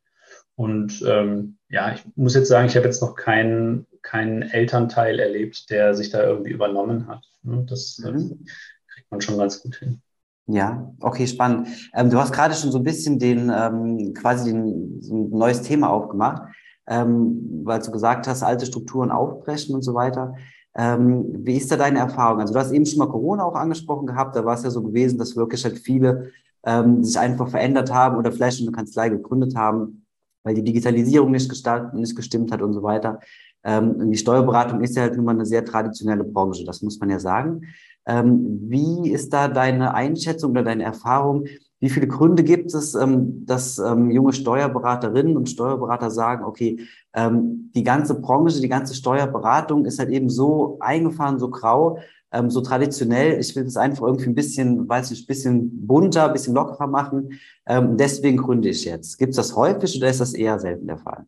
Und 0.54 1.02
ähm, 1.06 1.58
ja, 1.68 1.94
ich 1.94 2.04
muss 2.14 2.34
jetzt 2.34 2.48
sagen, 2.48 2.66
ich 2.66 2.76
habe 2.76 2.86
jetzt 2.86 3.00
noch 3.00 3.16
keinen, 3.16 3.86
keinen 4.02 4.42
Elternteil 4.42 5.18
erlebt, 5.18 5.70
der 5.70 5.94
sich 5.94 6.10
da 6.10 6.22
irgendwie 6.22 6.50
übernommen 6.50 7.06
hat. 7.06 7.24
Ne? 7.42 7.64
Das 7.68 7.98
äh, 8.04 8.12
mhm. 8.12 8.44
kriegt 8.88 9.10
man 9.10 9.20
schon 9.20 9.38
ganz 9.38 9.62
gut 9.62 9.76
hin. 9.76 10.02
Ja, 10.46 10.92
okay, 11.00 11.26
spannend. 11.26 11.68
Ähm, 11.94 12.10
du 12.10 12.18
hast 12.18 12.32
gerade 12.32 12.54
schon 12.54 12.72
so 12.72 12.78
ein 12.78 12.84
bisschen 12.84 13.18
den 13.18 13.50
ähm, 13.54 14.12
quasi 14.14 14.50
den, 14.52 15.00
so 15.00 15.14
ein 15.14 15.30
neues 15.30 15.62
Thema 15.62 15.88
aufgemacht, 15.90 16.42
ähm, 16.88 17.62
weil 17.64 17.80
du 17.80 17.90
gesagt 17.92 18.26
hast, 18.26 18.42
alte 18.42 18.66
Strukturen 18.66 19.10
aufbrechen 19.10 19.74
und 19.74 19.82
so 19.82 19.94
weiter. 19.94 20.34
Ähm, 20.74 21.26
wie 21.44 21.56
ist 21.56 21.70
da 21.70 21.76
deine 21.76 22.00
Erfahrung? 22.00 22.40
Also 22.40 22.54
du 22.54 22.58
hast 22.60 22.72
eben 22.72 22.84
schon 22.86 22.98
mal 22.98 23.08
Corona 23.08 23.44
auch 23.44 23.54
angesprochen 23.54 24.06
gehabt, 24.06 24.34
da 24.34 24.44
war 24.44 24.54
es 24.54 24.64
ja 24.64 24.70
so 24.70 24.82
gewesen, 24.82 25.18
dass 25.18 25.36
wirklich 25.36 25.64
halt 25.64 25.78
viele 25.78 26.32
ähm, 26.66 27.04
sich 27.04 27.18
einfach 27.18 27.48
verändert 27.48 27.92
haben 27.92 28.16
oder 28.16 28.32
vielleicht 28.32 28.60
eine 28.62 28.72
Kanzlei 28.72 29.10
gegründet 29.10 29.54
haben, 29.56 30.06
weil 30.42 30.54
die 30.54 30.64
Digitalisierung 30.64 31.30
nicht, 31.30 31.48
gestartet, 31.48 31.94
nicht 31.94 32.16
gestimmt 32.16 32.50
hat 32.52 32.62
und 32.62 32.72
so 32.72 32.82
weiter. 32.82 33.20
Ähm, 33.64 34.10
die 34.10 34.16
Steuerberatung 34.18 34.80
ist 34.80 34.96
ja 34.96 35.02
halt 35.02 35.16
nun 35.16 35.24
mal 35.24 35.32
eine 35.34 35.46
sehr 35.46 35.64
traditionelle 35.64 36.24
Branche, 36.24 36.64
das 36.64 36.82
muss 36.82 36.98
man 36.98 37.10
ja 37.10 37.18
sagen. 37.20 37.62
Ähm, 38.06 38.60
wie 38.68 39.10
ist 39.10 39.32
da 39.32 39.48
deine 39.48 39.94
Einschätzung 39.94 40.50
oder 40.52 40.62
deine 40.62 40.84
Erfahrung? 40.84 41.46
Wie 41.80 41.90
viele 41.90 42.06
Gründe 42.06 42.44
gibt 42.44 42.72
es, 42.74 42.94
ähm, 42.94 43.44
dass 43.44 43.78
ähm, 43.78 44.10
junge 44.10 44.32
Steuerberaterinnen 44.32 45.36
und 45.36 45.48
Steuerberater 45.48 46.10
sagen, 46.10 46.44
okay, 46.44 46.86
die 47.14 47.82
ganze 47.82 48.18
Branche, 48.18 48.62
die 48.62 48.68
ganze 48.70 48.94
Steuerberatung 48.94 49.84
ist 49.84 49.98
halt 49.98 50.08
eben 50.08 50.30
so 50.30 50.78
eingefahren, 50.80 51.38
so 51.38 51.50
grau, 51.50 51.98
so 52.46 52.62
traditionell. 52.62 53.38
Ich 53.38 53.54
will 53.54 53.64
das 53.64 53.76
einfach 53.76 54.06
irgendwie 54.06 54.30
ein 54.30 54.34
bisschen, 54.34 54.88
weiß 54.88 55.10
nicht, 55.10 55.24
ein 55.24 55.26
bisschen 55.26 55.86
bunter, 55.86 56.28
ein 56.28 56.32
bisschen 56.32 56.54
lockerer 56.54 56.86
machen. 56.86 57.38
Deswegen 57.68 58.38
gründe 58.38 58.70
ich 58.70 58.86
jetzt. 58.86 59.18
Gibt 59.18 59.32
es 59.32 59.36
das 59.36 59.54
häufig 59.56 59.94
oder 59.98 60.08
ist 60.08 60.22
das 60.22 60.32
eher 60.32 60.58
selten 60.58 60.86
der 60.86 60.96
Fall? 60.96 61.26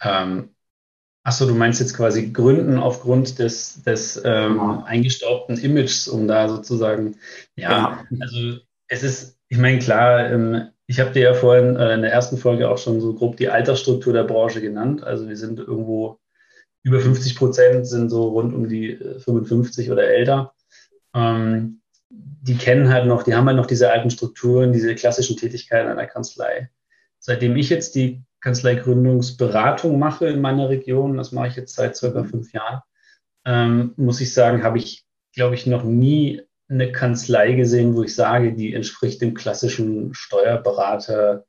Ähm, 0.00 0.55
Achso, 1.26 1.44
du 1.44 1.56
meinst 1.56 1.80
jetzt 1.80 1.96
quasi 1.96 2.30
Gründen 2.30 2.78
aufgrund 2.78 3.40
des, 3.40 3.82
des 3.82 4.16
ähm, 4.24 4.52
genau. 4.52 4.84
eingestaubten 4.84 5.58
Images, 5.58 6.06
um 6.06 6.28
da 6.28 6.48
sozusagen, 6.48 7.16
ja, 7.56 8.04
genau. 8.08 8.22
also 8.22 8.58
es 8.86 9.02
ist, 9.02 9.38
ich 9.48 9.58
meine, 9.58 9.80
klar, 9.80 10.30
ähm, 10.30 10.68
ich 10.86 11.00
habe 11.00 11.10
dir 11.10 11.22
ja 11.22 11.34
vorhin 11.34 11.74
äh, 11.74 11.94
in 11.94 12.02
der 12.02 12.12
ersten 12.12 12.38
Folge 12.38 12.70
auch 12.70 12.78
schon 12.78 13.00
so 13.00 13.12
grob 13.12 13.38
die 13.38 13.48
Altersstruktur 13.48 14.12
der 14.12 14.22
Branche 14.22 14.60
genannt. 14.60 15.02
Also 15.02 15.28
wir 15.28 15.36
sind 15.36 15.58
irgendwo 15.58 16.20
über 16.84 17.00
50 17.00 17.34
Prozent 17.34 17.88
sind 17.88 18.08
so 18.08 18.28
rund 18.28 18.54
um 18.54 18.68
die 18.68 18.96
55 18.96 19.88
äh, 19.88 19.90
oder 19.90 20.04
älter. 20.04 20.54
Ähm, 21.12 21.80
die 22.08 22.56
kennen 22.56 22.88
halt 22.88 23.06
noch, 23.06 23.24
die 23.24 23.34
haben 23.34 23.48
halt 23.48 23.56
noch 23.56 23.66
diese 23.66 23.90
alten 23.90 24.10
Strukturen, 24.10 24.72
diese 24.72 24.94
klassischen 24.94 25.36
Tätigkeiten 25.36 25.88
einer 25.88 26.06
Kanzlei. 26.06 26.70
Seitdem 27.18 27.56
ich 27.56 27.68
jetzt 27.68 27.96
die 27.96 28.22
Kanzleigründungsberatung 28.46 29.98
mache 29.98 30.28
in 30.28 30.40
meiner 30.40 30.68
Region, 30.68 31.16
das 31.16 31.32
mache 31.32 31.48
ich 31.48 31.56
jetzt 31.56 31.74
seit 31.74 31.96
circa 31.96 32.22
fünf 32.22 32.52
Jahren, 32.52 32.80
ähm, 33.44 33.92
muss 33.96 34.20
ich 34.20 34.32
sagen, 34.32 34.62
habe 34.62 34.78
ich, 34.78 35.04
glaube 35.34 35.56
ich, 35.56 35.66
noch 35.66 35.82
nie 35.82 36.42
eine 36.68 36.92
Kanzlei 36.92 37.54
gesehen, 37.54 37.96
wo 37.96 38.04
ich 38.04 38.14
sage, 38.14 38.54
die 38.54 38.72
entspricht 38.72 39.20
dem 39.20 39.34
klassischen 39.34 40.14
Steuerberater 40.14 41.44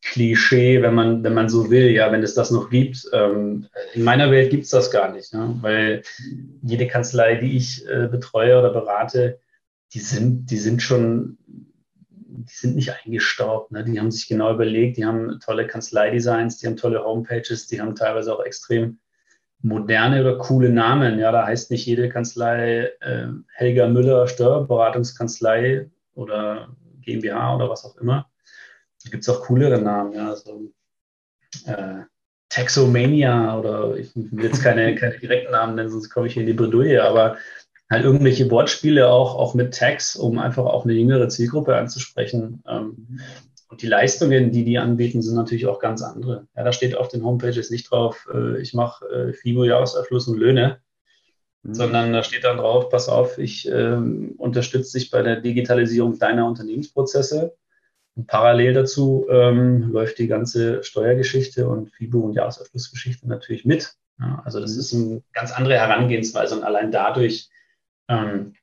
Klischee, 0.00 0.80
wenn 0.80 0.94
man, 0.94 1.22
wenn 1.22 1.34
man 1.34 1.50
so 1.50 1.70
will, 1.70 1.90
ja, 1.90 2.10
wenn 2.12 2.22
es 2.22 2.32
das 2.32 2.50
noch 2.50 2.70
gibt. 2.70 3.06
Ähm, 3.12 3.66
in 3.92 4.02
meiner 4.02 4.30
Welt 4.30 4.50
gibt 4.50 4.64
es 4.64 4.70
das 4.70 4.90
gar 4.90 5.12
nicht, 5.12 5.34
ne? 5.34 5.54
weil 5.60 6.02
jede 6.62 6.86
Kanzlei, 6.86 7.34
die 7.34 7.58
ich 7.58 7.86
äh, 7.86 8.08
betreue 8.10 8.58
oder 8.58 8.72
berate, 8.72 9.38
die 9.92 10.00
sind, 10.00 10.50
die 10.50 10.56
sind 10.56 10.80
schon 10.80 11.36
die 12.44 12.54
sind 12.54 12.76
nicht 12.76 12.92
eingestaubt. 12.92 13.72
Ne? 13.72 13.84
Die 13.84 13.98
haben 13.98 14.10
sich 14.10 14.28
genau 14.28 14.52
überlegt, 14.52 14.96
die 14.96 15.04
haben 15.04 15.38
tolle 15.40 15.66
Kanzleidesigns, 15.66 16.58
die 16.58 16.66
haben 16.66 16.76
tolle 16.76 17.04
Homepages, 17.04 17.66
die 17.66 17.80
haben 17.80 17.94
teilweise 17.94 18.34
auch 18.34 18.44
extrem 18.44 18.98
moderne 19.60 20.20
oder 20.20 20.38
coole 20.38 20.70
Namen. 20.70 21.18
Ja, 21.18 21.32
da 21.32 21.46
heißt 21.46 21.70
nicht 21.70 21.86
jede 21.86 22.08
Kanzlei 22.08 22.92
äh, 23.00 23.28
Helga 23.52 23.88
Müller 23.88 24.28
Steuerberatungskanzlei 24.28 25.90
oder 26.14 26.68
GmbH 27.00 27.56
oder 27.56 27.70
was 27.70 27.84
auch 27.84 27.96
immer. 27.96 28.30
Da 29.04 29.10
gibt 29.10 29.22
es 29.22 29.28
auch 29.28 29.42
coolere 29.42 29.80
Namen, 29.80 30.12
ja, 30.12 30.34
so 30.34 30.72
äh, 31.66 32.02
Taxomania 32.48 33.58
oder 33.58 33.96
ich 33.96 34.10
will 34.14 34.44
jetzt 34.44 34.62
keine, 34.62 34.94
keine 34.94 35.18
direkten 35.18 35.52
Namen 35.52 35.74
nennen, 35.74 35.90
sonst 35.90 36.10
komme 36.10 36.26
ich 36.26 36.34
hier 36.34 36.42
in 36.42 36.46
die 36.46 36.54
Bredouille, 36.54 37.02
aber 37.02 37.36
halt 37.90 38.04
irgendwelche 38.04 38.50
Wortspiele 38.50 39.08
auch, 39.08 39.34
auch 39.34 39.54
mit 39.54 39.74
Tags, 39.74 40.16
um 40.16 40.38
einfach 40.38 40.66
auch 40.66 40.84
eine 40.84 40.92
jüngere 40.92 41.28
Zielgruppe 41.28 41.76
anzusprechen. 41.76 42.62
Ähm, 42.68 43.20
und 43.68 43.82
die 43.82 43.86
Leistungen, 43.86 44.50
die 44.50 44.64
die 44.64 44.78
anbieten, 44.78 45.22
sind 45.22 45.34
natürlich 45.34 45.66
auch 45.66 45.78
ganz 45.78 46.02
andere. 46.02 46.46
Ja, 46.56 46.64
da 46.64 46.72
steht 46.72 46.96
auf 46.96 47.08
den 47.08 47.24
Homepages 47.24 47.70
nicht 47.70 47.90
drauf, 47.90 48.26
äh, 48.32 48.60
ich 48.60 48.74
mache 48.74 49.04
äh, 49.06 49.32
FIBO, 49.32 49.64
Jahresabschluss 49.64 50.28
und 50.28 50.38
Löhne, 50.38 50.80
mhm. 51.62 51.74
sondern 51.74 52.12
da 52.12 52.22
steht 52.22 52.44
dann 52.44 52.58
drauf, 52.58 52.88
pass 52.88 53.08
auf, 53.08 53.38
ich 53.38 53.68
ähm, 53.70 54.34
unterstütze 54.38 54.98
dich 54.98 55.10
bei 55.10 55.22
der 55.22 55.40
Digitalisierung 55.40 56.18
deiner 56.18 56.46
Unternehmensprozesse. 56.46 57.56
Und 58.16 58.26
parallel 58.26 58.74
dazu 58.74 59.26
ähm, 59.30 59.92
läuft 59.92 60.18
die 60.18 60.26
ganze 60.26 60.82
Steuergeschichte 60.82 61.68
und 61.68 61.90
FIBO 61.90 62.20
und 62.20 62.32
Jahresabschlussgeschichte 62.34 63.28
natürlich 63.28 63.64
mit. 63.64 63.94
Ja, 64.18 64.42
also 64.44 64.60
das 64.60 64.74
mhm. 64.74 64.80
ist 64.80 64.94
eine 64.94 65.22
ganz 65.32 65.52
andere 65.52 65.74
Herangehensweise 65.74 66.56
und 66.56 66.64
allein 66.64 66.90
dadurch 66.90 67.48
ähm, 68.08 68.54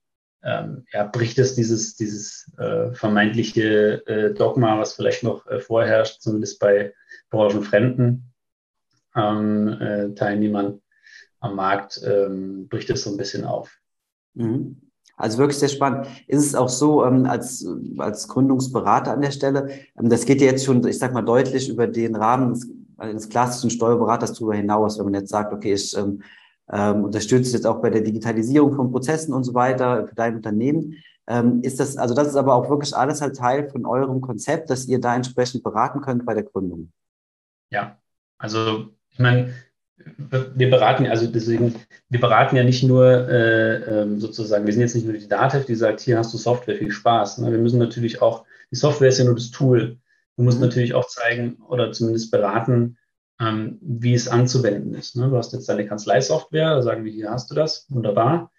ähm, 0.44 0.86
ja, 0.94 1.06
bricht 1.06 1.40
es 1.40 1.56
dieses, 1.56 1.96
dieses 1.96 2.52
äh, 2.58 2.92
vermeintliche 2.94 4.06
äh, 4.08 4.34
Dogma, 4.34 4.80
was 4.80 4.94
vielleicht 4.94 5.24
noch 5.24 5.48
äh, 5.48 5.60
vorherrscht, 5.60 6.22
zumindest 6.22 6.60
bei 6.60 6.94
branchenfremden 7.32 8.32
ähm, 9.16 9.68
äh, 9.82 10.14
Teilnehmern 10.14 10.82
am 11.40 11.56
Markt, 11.56 12.00
ähm, 12.06 12.68
bricht 12.68 12.90
es 12.92 13.04
so 13.04 13.10
ein 13.10 13.18
bisschen 13.18 13.44
auf. 13.44 13.76
Mhm. 14.36 14.82
Also 15.18 15.38
wirklich 15.38 15.58
sehr 15.58 15.70
spannend. 15.70 16.08
Ist 16.28 16.46
es 16.46 16.56
auch 16.56 16.70
so, 16.70 17.06
ähm, 17.06 17.26
als, 17.26 17.66
als 17.98 18.28
Gründungsberater 18.28 19.14
an 19.14 19.22
der 19.22 19.32
Stelle, 19.32 19.70
ähm, 19.98 20.10
das 20.10 20.26
geht 20.26 20.42
ja 20.42 20.48
jetzt 20.48 20.66
schon, 20.66 20.86
ich 20.86 21.00
sag 21.00 21.14
mal, 21.14 21.22
deutlich 21.24 21.70
über 21.70 21.88
den 21.88 22.16
Rahmen 22.16 22.54
des, 22.54 22.68
des 23.14 23.30
klassischen 23.30 23.70
Steuerberaters 23.72 24.34
darüber 24.34 24.56
hinaus, 24.56 25.00
wenn 25.00 25.06
man 25.06 25.14
jetzt 25.16 25.30
sagt, 25.30 25.54
okay, 25.54 25.74
ich 25.74 25.96
ähm, 26.72 27.04
unterstützt 27.04 27.54
jetzt 27.54 27.68
auch 27.68 27.82
bei 27.82 27.90
der 27.90 28.02
Digitalisierung 28.02 28.76
von 28.76 28.92
Prozessen 28.92 29.34
und 29.34 29.44
so 29.44 29.54
weiter 29.54 30.08
für 30.08 30.16
dein 30.16 30.36
Unternehmen. 30.36 30.96
Ähm, 31.28 31.62
ist 31.64 31.80
das, 31.80 31.98
also 31.98 32.14
das 32.14 32.28
ist 32.28 32.36
aber 32.36 32.54
auch 32.54 32.70
wirklich 32.70 32.96
alles 32.96 33.22
halt 33.22 33.36
Teil 33.36 33.70
von 33.70 33.86
eurem 33.86 34.22
Konzept, 34.22 34.70
dass 34.70 34.88
ihr 34.88 35.00
da 35.00 35.16
entsprechend 35.16 35.64
beraten 35.64 36.02
könnt 36.02 36.26
bei 36.26 36.34
der 36.34 36.44
Gründung. 36.44 36.92
Ja, 37.72 37.98
also 38.38 38.90
ich 39.10 39.20
meine, 39.20 39.54
wir 39.98 40.70
beraten, 40.70 41.08
also 41.08 41.26
deswegen, 41.26 41.76
wir 42.10 42.20
beraten 42.20 42.56
ja 42.56 42.64
nicht 42.64 42.84
nur 42.84 43.06
äh, 43.06 44.02
ähm, 44.02 44.20
sozusagen, 44.20 44.66
wir 44.66 44.74
sind 44.74 44.82
jetzt 44.82 44.96
nicht 44.96 45.06
nur 45.06 45.18
die 45.18 45.28
DATEV, 45.28 45.66
die 45.66 45.76
sagt, 45.76 46.02
hier 46.02 46.18
hast 46.18 46.34
du 46.34 46.38
Software, 46.38 46.76
viel 46.76 46.92
Spaß. 46.92 47.40
Ne? 47.40 47.52
Wir 47.52 47.60
müssen 47.60 47.80
natürlich 47.80 48.22
auch, 48.22 48.46
die 48.72 48.76
Software 48.76 49.10
ist 49.10 49.20
ja 49.20 49.26
nur 49.26 49.36
das 49.36 49.52
Tool. 49.52 49.98
Du 50.36 50.44
musst 50.44 50.60
mhm. 50.60 50.66
natürlich 50.66 50.94
auch 50.94 51.08
zeigen 51.08 51.58
oder 51.70 51.92
zumindest 51.92 52.30
beraten, 52.30 52.98
ähm, 53.40 53.80
wie 53.82 54.14
es 54.14 54.28
anzuwenden 54.28 54.94
ist. 54.94 55.16
Ne? 55.16 55.30
Du 55.30 55.38
hast 55.38 55.54
jetzt 55.54 55.68
deine 55.68 55.86
Kanzleisoftware, 55.86 56.76
da 56.76 56.82
sagen 56.82 57.04
wir, 57.04 57.12
hier 57.12 57.32
hast 57.32 57.52
du 57.52 57.56
das, 57.56 57.86
wunderbar. 57.90 58.52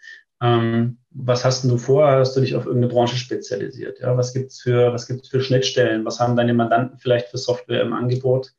Ähm, 0.43 0.99
was 1.11 1.45
hast 1.45 1.65
du 1.65 1.79
vor? 1.79 2.07
Hast 2.11 2.37
du 2.37 2.41
dich 2.41 2.55
auf 2.55 2.67
irgendeine 2.67 2.93
Branche 2.93 3.17
spezialisiert? 3.17 4.01
Ja? 4.01 4.17
Was 4.17 4.35
gibt's 4.35 4.61
für, 4.61 4.93
was 4.93 5.07
gibt's 5.07 5.29
für 5.29 5.41
Schnittstellen? 5.41 6.05
Was 6.05 6.21
haben 6.21 6.37
deine 6.37 6.53
Mandanten 6.53 6.99
vielleicht 6.99 7.29
für 7.29 7.39
Software 7.39 7.83
im 7.83 7.95
Angebot 7.95 8.53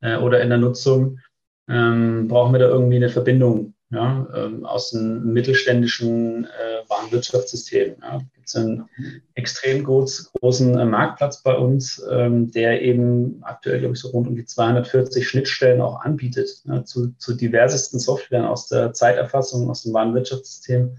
äh, 0.00 0.16
oder 0.16 0.40
in 0.40 0.48
der 0.48 0.58
Nutzung? 0.58 1.20
Ähm, 1.68 2.26
brauchen 2.26 2.52
wir 2.52 2.58
da 2.58 2.68
irgendwie 2.68 2.96
eine 2.96 3.08
Verbindung 3.08 3.74
ja, 3.92 4.26
ähm, 4.34 4.64
aus 4.64 4.94
einem 4.94 5.32
mittelständischen 5.32 6.46
äh, 6.46 6.88
Warenwirtschaftssystem? 6.88 7.96
Ja? 8.00 8.22
Gibt 8.34 8.56
einen 8.56 8.88
extrem 9.34 9.84
groß, 9.84 10.32
großen 10.40 10.78
äh, 10.78 10.84
Marktplatz 10.84 11.42
bei 11.42 11.54
uns, 11.54 12.02
ähm, 12.10 12.50
der 12.50 12.82
eben 12.82 13.42
aktuell, 13.42 13.80
glaube 13.80 13.94
ich, 13.94 14.00
so 14.00 14.08
rund 14.08 14.28
um 14.28 14.34
die 14.34 14.46
240 14.46 15.28
Schnittstellen 15.28 15.80
auch 15.82 16.00
anbietet 16.00 16.62
ja, 16.64 16.84
zu, 16.84 17.12
zu 17.18 17.34
diversesten 17.34 18.00
Softwaren 18.00 18.46
aus 18.46 18.68
der 18.68 18.94
Zeiterfassung, 18.94 19.68
aus 19.68 19.82
dem 19.82 19.92
Warenwirtschaftssystem, 19.92 20.96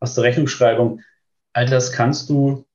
aus 0.00 0.14
der 0.14 0.24
Rechnungsschreibung. 0.24 1.00
All 1.52 1.66
das 1.66 1.92
kannst 1.92 2.28
du 2.28 2.66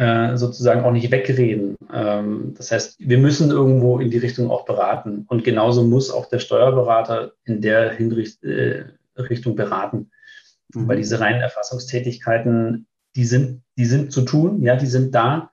äh, 0.00 0.38
sozusagen 0.38 0.82
auch 0.82 0.92
nicht 0.92 1.10
wegreden. 1.10 1.76
Ähm, 1.92 2.54
das 2.56 2.72
heißt, 2.72 2.96
wir 3.00 3.18
müssen 3.18 3.50
irgendwo 3.50 3.98
in 3.98 4.10
die 4.10 4.16
Richtung 4.16 4.50
auch 4.50 4.64
beraten. 4.64 5.26
Und 5.28 5.44
genauso 5.44 5.84
muss 5.84 6.10
auch 6.10 6.24
der 6.24 6.38
Steuerberater 6.38 7.32
in 7.44 7.60
der 7.60 7.92
Hinricht, 7.92 8.42
äh, 8.42 8.86
Richtung 9.14 9.56
beraten. 9.56 10.10
Mhm. 10.72 10.88
Weil 10.88 10.96
diese 10.96 11.20
reinen 11.20 11.42
Erfassungstätigkeiten, 11.42 12.86
die 13.14 13.26
sind, 13.26 13.62
die 13.76 13.84
sind 13.84 14.10
zu 14.10 14.22
tun, 14.22 14.62
ja, 14.62 14.74
die 14.76 14.86
sind 14.86 15.14
da. 15.14 15.50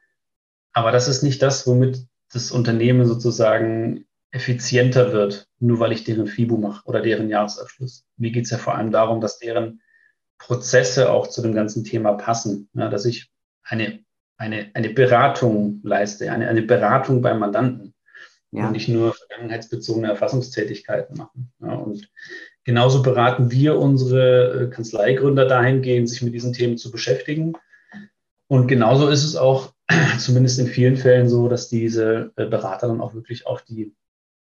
Aber 0.72 0.94
das 0.94 1.10
ist 1.10 1.24
nicht 1.24 1.42
das, 1.42 1.68
womit 1.68 2.08
das 2.32 2.51
Unternehmen 2.51 3.06
sozusagen 3.06 4.06
effizienter 4.32 5.12
wird, 5.12 5.50
nur 5.60 5.82
weil 5.82 5.92
ich 5.92 6.06
deren 6.06 6.27
FIBO 6.27 6.56
mache 6.56 6.86
oder 6.86 7.01
deren 7.01 7.30
Jahresabschluss. 7.30 8.06
Mir 8.16 8.32
geht 8.32 8.46
es 8.46 8.51
ja 8.51 8.60
vor 8.60 8.75
allem 8.75 8.92
darum, 8.92 9.20
dass 9.20 9.39
deren 9.39 9.82
Prozesse 10.38 11.12
auch 11.12 11.27
zu 11.27 11.42
dem 11.42 11.54
ganzen 11.54 11.84
Thema 11.84 12.13
passen. 12.13 12.70
Ja, 12.74 12.88
dass 12.88 13.04
ich 13.04 13.30
eine 13.63 14.07
eine, 14.38 14.70
eine 14.74 14.89
Beratung 14.89 15.82
leiste, 15.84 16.32
eine, 16.32 16.48
eine 16.48 16.62
Beratung 16.62 17.22
beim 17.22 17.39
Mandanten 17.39 17.94
ja. 18.51 18.67
und 18.67 18.74
nicht 18.74 18.88
nur 18.88 19.13
vergangenheitsbezogene 19.13 20.08
Erfassungstätigkeiten 20.08 21.17
machen. 21.17 21.51
Ja, 21.60 21.74
und 21.74 22.10
genauso 22.63 23.01
beraten 23.01 23.51
wir 23.51 23.77
unsere 23.77 24.63
äh, 24.63 24.70
Kanzleigründer 24.70 25.48
dahingehend, 25.48 26.10
sich 26.10 26.22
mit 26.22 26.34
diesen 26.34 26.53
Themen 26.53 26.77
zu 26.77 26.91
beschäftigen. 26.91 27.53
Und 28.48 28.67
genauso 28.67 29.10
ist 29.10 29.24
es 29.24 29.36
auch, 29.36 29.74
zumindest 30.20 30.60
in 30.60 30.67
vielen 30.67 30.98
Fällen 30.98 31.29
so, 31.29 31.50
dass 31.50 31.70
diese 31.70 32.32
äh, 32.36 32.46
Berater 32.46 32.88
dann 32.88 33.01
auch 33.01 33.13
wirklich 33.13 33.48
auf 33.48 33.63
die 33.63 33.96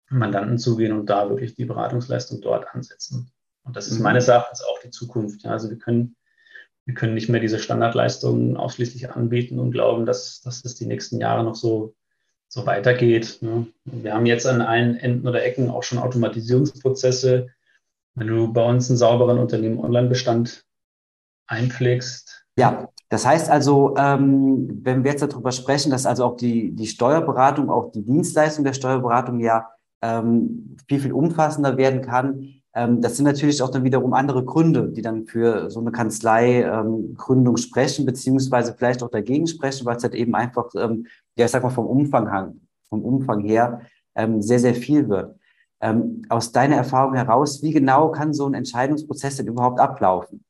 Mandanten 0.09 0.57
zugehen 0.57 0.93
und 0.93 1.09
da 1.09 1.29
wirklich 1.29 1.55
die 1.55 1.65
Beratungsleistung 1.65 2.41
dort 2.41 2.67
ansetzen. 2.73 3.31
Und 3.63 3.75
das 3.75 3.87
ist 3.87 3.97
mhm. 3.97 4.03
meines 4.03 4.27
Erachtens 4.27 4.61
auch 4.61 4.79
die 4.79 4.91
Zukunft. 4.91 5.43
Ja, 5.43 5.51
also 5.51 5.69
wir 5.69 5.77
können 5.77 6.15
wir 6.85 6.93
können 6.93 7.13
nicht 7.13 7.29
mehr 7.29 7.39
diese 7.39 7.59
Standardleistungen 7.59 8.57
ausschließlich 8.57 9.11
anbieten 9.11 9.59
und 9.59 9.71
glauben, 9.71 10.05
dass, 10.05 10.41
dass 10.41 10.65
es 10.65 10.75
die 10.75 10.85
nächsten 10.85 11.19
Jahre 11.19 11.43
noch 11.43 11.55
so, 11.55 11.95
so 12.49 12.65
weitergeht. 12.65 13.37
Ne? 13.41 13.67
Wir 13.85 14.13
haben 14.13 14.25
jetzt 14.25 14.45
an 14.45 14.61
allen 14.61 14.97
Enden 14.97 15.27
oder 15.27 15.43
Ecken 15.43 15.69
auch 15.69 15.83
schon 15.83 15.99
Automatisierungsprozesse. 15.99 17.47
Wenn 18.15 18.27
du 18.27 18.51
bei 18.51 18.63
uns 18.63 18.89
einen 18.89 18.97
sauberen 18.97 19.39
Unternehmen 19.39 19.79
Online-Bestand 19.79 20.65
einpflegst. 21.47 22.45
Ja, 22.57 22.89
das 23.09 23.25
heißt 23.25 23.49
also, 23.49 23.95
ähm, 23.97 24.81
wenn 24.83 25.03
wir 25.03 25.11
jetzt 25.11 25.23
darüber 25.23 25.51
sprechen, 25.51 25.91
dass 25.91 26.05
also 26.05 26.25
auch 26.25 26.37
die, 26.37 26.75
die 26.75 26.87
Steuerberatung, 26.87 27.69
auch 27.69 27.91
die 27.91 28.03
Dienstleistung 28.03 28.63
der 28.63 28.73
Steuerberatung 28.73 29.39
ja 29.39 29.69
ähm, 30.01 30.77
viel, 30.87 30.99
viel 30.99 31.13
umfassender 31.13 31.77
werden 31.77 32.01
kann, 32.01 32.61
das 32.73 33.17
sind 33.17 33.25
natürlich 33.25 33.61
auch 33.61 33.69
dann 33.69 33.83
wiederum 33.83 34.13
andere 34.13 34.43
Gründe, 34.43 34.89
die 34.89 35.03
dann 35.03 35.27
für 35.27 35.69
so 35.69 35.79
eine 35.79 35.91
Kanzlei-Gründung 35.91 37.53
ähm, 37.53 37.57
sprechen, 37.57 38.05
beziehungsweise 38.05 38.73
vielleicht 38.75 39.03
auch 39.03 39.11
dagegen 39.11 39.45
sprechen, 39.45 39.85
weil 39.85 39.97
es 39.97 40.03
halt 40.03 40.15
eben 40.15 40.33
einfach, 40.33 40.69
ähm, 40.75 41.05
ja, 41.37 41.45
ich 41.45 41.51
sag 41.51 41.61
mal, 41.61 41.69
vom 41.69 41.85
Umfang, 41.85 42.59
vom 42.89 43.03
Umfang 43.03 43.41
her 43.41 43.81
ähm, 44.15 44.41
sehr, 44.41 44.59
sehr 44.59 44.73
viel 44.73 45.07
wird. 45.07 45.35
Ähm, 45.81 46.23
aus 46.29 46.51
deiner 46.51 46.77
Erfahrung 46.77 47.13
heraus, 47.13 47.61
wie 47.61 47.73
genau 47.73 48.09
kann 48.09 48.33
so 48.33 48.47
ein 48.47 48.55
Entscheidungsprozess 48.55 49.37
denn 49.37 49.47
überhaupt 49.47 49.79
ablaufen? 49.79 50.43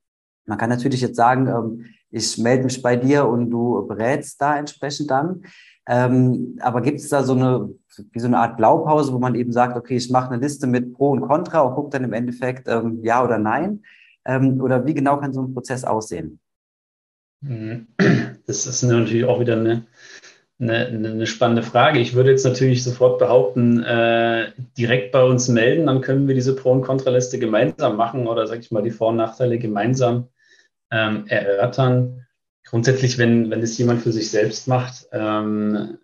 Man 0.46 0.58
kann 0.58 0.70
natürlich 0.70 1.02
jetzt 1.02 1.16
sagen, 1.16 1.48
ähm, 1.48 1.86
ich 2.10 2.38
melde 2.38 2.66
mich 2.66 2.82
bei 2.82 2.96
dir 2.96 3.28
und 3.28 3.50
du 3.50 3.86
berätst 3.88 4.40
da 4.40 4.58
entsprechend 4.58 5.10
dann. 5.10 5.44
Ähm, 5.86 6.58
aber 6.62 6.82
gibt 6.82 7.00
es 7.00 7.10
da 7.10 7.24
so 7.24 7.34
eine, 7.34 7.70
wie 8.12 8.20
so 8.20 8.28
eine 8.28 8.38
Art 8.38 8.56
Blaupause, 8.58 9.12
wo 9.12 9.20
man 9.20 9.36
eben 9.36 9.52
sagt, 9.52 9.76
okay, 9.76 9.98
ich 9.98 10.10
mache 10.10 10.32
eine 10.32 10.42
Liste 10.42 10.66
mit 10.66 10.94
Pro 10.94 11.12
und 11.12 11.22
Contra 11.22 11.60
und 11.62 11.76
gucke 11.76 11.90
dann 11.90 12.06
im 12.06 12.14
Endeffekt 12.14 12.68
ähm, 12.68 13.00
ja 13.04 13.24
oder 13.24 13.38
nein? 13.38 13.84
Ähm, 14.26 14.62
oder 14.62 14.86
wie 14.86 14.94
genau 14.94 15.18
kann 15.18 15.34
so 15.34 15.42
ein 15.42 15.54
Prozess 15.54 15.84
aussehen? 15.84 16.40
Mhm. 17.42 17.88
Das 18.46 18.68
ist 18.68 18.84
natürlich 18.84 19.24
auch 19.24 19.40
wieder 19.40 19.54
eine, 19.54 19.86
eine, 20.60 20.88
eine 20.88 21.28
spannende 21.28 21.64
Frage. 21.64 22.00
Ich 22.00 22.14
würde 22.14 22.32
jetzt 22.32 22.44
natürlich 22.44 22.84
sofort 22.84 23.18
behaupten, 23.18 23.82
äh, 23.84 24.52
direkt 24.78 25.14
bei 25.14 25.24
uns 25.24 25.48
melden, 25.48 25.88
dann 25.88 26.02
können 26.02 26.28
wir 26.28 26.36
diese 26.36 26.54
Pro- 26.54 26.74
und 26.74 26.82
Kontraliste 26.82 27.40
gemeinsam 27.40 27.96
machen 27.96 28.28
oder, 28.28 28.46
sag 28.48 28.60
ich 28.60 28.72
mal, 28.72 28.84
die 28.84 28.92
Vor- 28.92 29.10
und 29.10 29.16
Nachteile 29.16 29.60
gemeinsam 29.60 30.28
ähm, 30.92 31.26
erörtern 31.28 32.26
grundsätzlich, 32.74 33.20
wenn, 33.20 33.52
wenn 33.52 33.62
es 33.62 33.78
jemand 33.78 34.02
für 34.02 34.12
sich 34.12 34.32
selbst 34.32 34.68
macht, 34.68 35.08
ähm, 35.12 36.00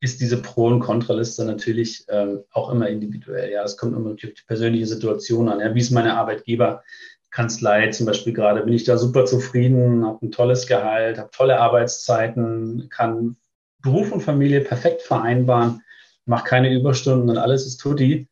ist 0.00 0.20
diese 0.20 0.42
Pro- 0.42 0.66
und 0.66 0.80
Kontraliste 0.80 1.44
natürlich 1.44 2.04
ähm, 2.08 2.40
auch 2.50 2.70
immer 2.70 2.88
individuell. 2.88 3.52
Ja, 3.52 3.62
es 3.62 3.76
kommt 3.76 3.96
immer 3.96 4.10
auf 4.10 4.16
die 4.16 4.34
persönliche 4.48 4.88
Situation 4.88 5.48
an. 5.48 5.60
Ja, 5.60 5.72
wie 5.76 5.78
ist 5.78 5.92
meine 5.92 6.16
Arbeitgeberkanzlei 6.16 7.90
zum 7.90 8.06
Beispiel 8.06 8.32
gerade? 8.32 8.64
Bin 8.64 8.74
ich 8.74 8.82
da 8.82 8.98
super 8.98 9.26
zufrieden, 9.26 10.04
habe 10.04 10.26
ein 10.26 10.32
tolles 10.32 10.66
Gehalt, 10.66 11.18
habe 11.18 11.30
tolle 11.30 11.60
Arbeitszeiten, 11.60 12.88
kann 12.88 13.36
Beruf 13.80 14.10
und 14.10 14.22
Familie 14.22 14.62
perfekt 14.62 15.02
vereinbaren, 15.02 15.84
mache 16.24 16.48
keine 16.48 16.74
Überstunden 16.74 17.30
und 17.30 17.38
alles 17.38 17.64
ist 17.64 17.76
tutti. 17.76 18.26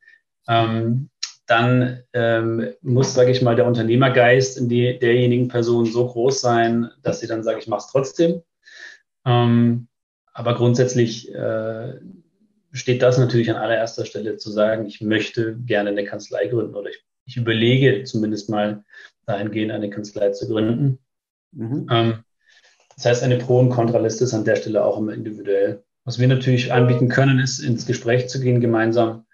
Ähm, 0.49 1.11
dann 1.47 2.03
ähm, 2.13 2.73
muss, 2.83 3.15
sage 3.15 3.31
ich 3.31 3.41
mal, 3.43 3.57
der 3.57 3.67
Unternehmergeist 3.67 4.59
in 4.59 4.69
die, 4.69 4.99
derjenigen 4.99 5.49
Person 5.49 5.87
so 5.87 6.07
groß 6.07 6.41
sein, 6.41 6.91
dass 7.03 7.21
sie 7.21 7.29
dann 7.29 7.45
sagt, 7.45 7.63
ich 7.63 7.69
mache 7.69 7.81
es 7.81 7.93
trotzdem. 7.93 8.43
Ähm, 9.25 9.89
aber 10.33 10.55
grundsätzlich 10.55 11.33
äh, 11.33 11.95
steht 12.73 13.03
das 13.03 13.19
natürlich 13.19 13.51
an 13.51 13.57
allererster 13.57 14.05
Stelle 14.05 14.37
zu 14.37 14.51
sagen, 14.51 14.87
ich 14.87 15.01
möchte 15.01 15.57
gerne 15.65 15.91
eine 15.91 16.05
Kanzlei 16.05 16.47
gründen 16.49 16.75
oder 16.75 16.91
ich, 16.91 17.05
ich 17.27 17.37
überlege 17.37 18.05
zumindest 18.05 18.51
mal 18.51 18.85
dahingehend 19.25 19.73
eine 19.73 19.91
Kanzlei 19.91 20.31
zu 20.31 20.49
gründen. 20.49 20.99
Mhm. 21.53 21.87
Ähm, 21.91 22.25
das 22.97 23.05
heißt, 23.05 23.23
eine 23.23 23.39
Pro- 23.39 23.61
und 23.61 23.71
Kontraliste 23.71 24.25
ist 24.25 24.35
an 24.35 24.45
der 24.45 24.57
Stelle 24.57 24.85
auch 24.85 24.99
immer 24.99 25.13
individuell. 25.13 25.85
Was 26.05 26.19
wir 26.19 26.29
natürlich 26.29 26.73
anbieten 26.73 27.09
können, 27.09 27.39
ist 27.39 27.59
ins 27.59 27.87
Gespräch 27.87 28.29
zu 28.29 28.41
gehen 28.41 28.61
gemeinsam 28.61 29.26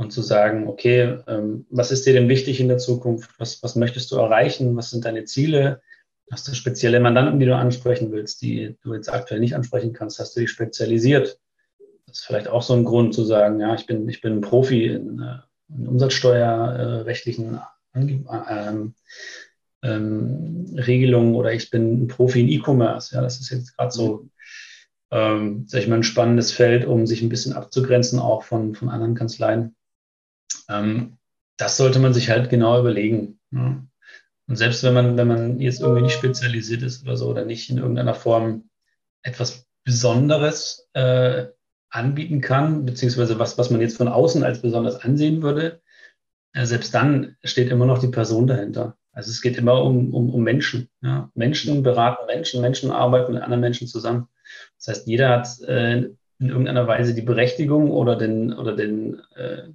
und 0.00 0.12
zu 0.12 0.22
sagen, 0.22 0.66
okay, 0.66 1.18
ähm, 1.26 1.66
was 1.68 1.92
ist 1.92 2.06
dir 2.06 2.14
denn 2.14 2.30
wichtig 2.30 2.58
in 2.58 2.68
der 2.68 2.78
Zukunft? 2.78 3.32
Was, 3.38 3.62
was 3.62 3.76
möchtest 3.76 4.10
du 4.10 4.16
erreichen? 4.16 4.74
Was 4.74 4.88
sind 4.88 5.04
deine 5.04 5.24
Ziele? 5.26 5.82
Hast 6.30 6.48
du 6.48 6.54
spezielle 6.54 7.00
Mandanten, 7.00 7.38
die 7.38 7.44
du 7.44 7.54
ansprechen 7.54 8.10
willst, 8.10 8.40
die 8.40 8.78
du 8.82 8.94
jetzt 8.94 9.12
aktuell 9.12 9.40
nicht 9.40 9.54
ansprechen 9.54 9.92
kannst? 9.92 10.18
Hast 10.18 10.34
du 10.34 10.40
dich 10.40 10.50
spezialisiert? 10.50 11.38
Das 12.06 12.20
ist 12.20 12.24
vielleicht 12.24 12.48
auch 12.48 12.62
so 12.62 12.72
ein 12.72 12.86
Grund 12.86 13.14
zu 13.14 13.24
sagen, 13.24 13.60
ja, 13.60 13.74
ich 13.74 13.86
bin, 13.86 14.08
ich 14.08 14.22
bin 14.22 14.38
ein 14.38 14.40
Profi 14.40 14.86
in, 14.86 15.20
äh, 15.20 15.40
in 15.68 15.86
umsatzsteuerrechtlichen 15.86 17.60
äh, 17.92 18.00
ähm, 18.48 18.94
ähm, 19.82 20.66
Regelungen 20.78 21.34
oder 21.34 21.52
ich 21.52 21.68
bin 21.68 22.04
ein 22.04 22.08
Profi 22.08 22.40
in 22.40 22.48
E-Commerce. 22.48 23.14
Ja, 23.14 23.20
das 23.20 23.38
ist 23.38 23.50
jetzt 23.50 23.76
gerade 23.76 23.92
so, 23.92 24.30
ähm, 25.10 25.66
sag 25.68 25.82
ich 25.82 25.88
mal, 25.88 25.96
ein 25.96 26.04
spannendes 26.04 26.52
Feld, 26.52 26.86
um 26.86 27.06
sich 27.06 27.20
ein 27.20 27.28
bisschen 27.28 27.52
abzugrenzen, 27.52 28.18
auch 28.18 28.44
von, 28.44 28.74
von 28.74 28.88
anderen 28.88 29.14
Kanzleien. 29.14 29.76
Ähm, 30.70 31.18
das 31.56 31.76
sollte 31.76 31.98
man 31.98 32.14
sich 32.14 32.30
halt 32.30 32.48
genau 32.48 32.80
überlegen. 32.80 33.38
Ja. 33.50 33.84
Und 34.48 34.56
selbst 34.56 34.82
wenn 34.82 34.94
man, 34.94 35.16
wenn 35.16 35.28
man 35.28 35.60
jetzt 35.60 35.80
irgendwie 35.80 36.02
nicht 36.02 36.14
spezialisiert 36.14 36.82
ist 36.82 37.02
oder 37.02 37.16
so 37.16 37.28
oder 37.28 37.44
nicht 37.44 37.70
in 37.70 37.78
irgendeiner 37.78 38.14
Form 38.14 38.70
etwas 39.22 39.66
Besonderes 39.84 40.88
äh, 40.94 41.46
anbieten 41.90 42.40
kann, 42.40 42.84
beziehungsweise 42.84 43.38
was, 43.38 43.58
was 43.58 43.70
man 43.70 43.80
jetzt 43.80 43.96
von 43.96 44.08
außen 44.08 44.42
als 44.44 44.62
besonders 44.62 44.96
ansehen 44.96 45.42
würde, 45.42 45.82
äh, 46.52 46.64
selbst 46.64 46.94
dann 46.94 47.36
steht 47.44 47.70
immer 47.70 47.86
noch 47.86 47.98
die 47.98 48.08
Person 48.08 48.46
dahinter. 48.46 48.96
Also 49.12 49.30
es 49.30 49.42
geht 49.42 49.58
immer 49.58 49.82
um, 49.82 50.14
um, 50.14 50.30
um 50.30 50.42
Menschen. 50.42 50.88
Ja. 51.02 51.30
Menschen 51.34 51.82
beraten 51.82 52.26
Menschen, 52.26 52.60
Menschen 52.60 52.90
arbeiten 52.90 53.32
mit 53.34 53.42
anderen 53.42 53.60
Menschen 53.60 53.88
zusammen. 53.88 54.28
Das 54.78 54.88
heißt, 54.88 55.06
jeder 55.06 55.28
hat 55.30 55.60
äh, 55.62 55.96
in 56.38 56.48
irgendeiner 56.48 56.86
Weise 56.86 57.14
die 57.14 57.22
Berechtigung 57.22 57.90
oder 57.90 58.16
den, 58.16 58.52
oder 58.52 58.74
den, 58.74 59.20
äh, 59.34 59.68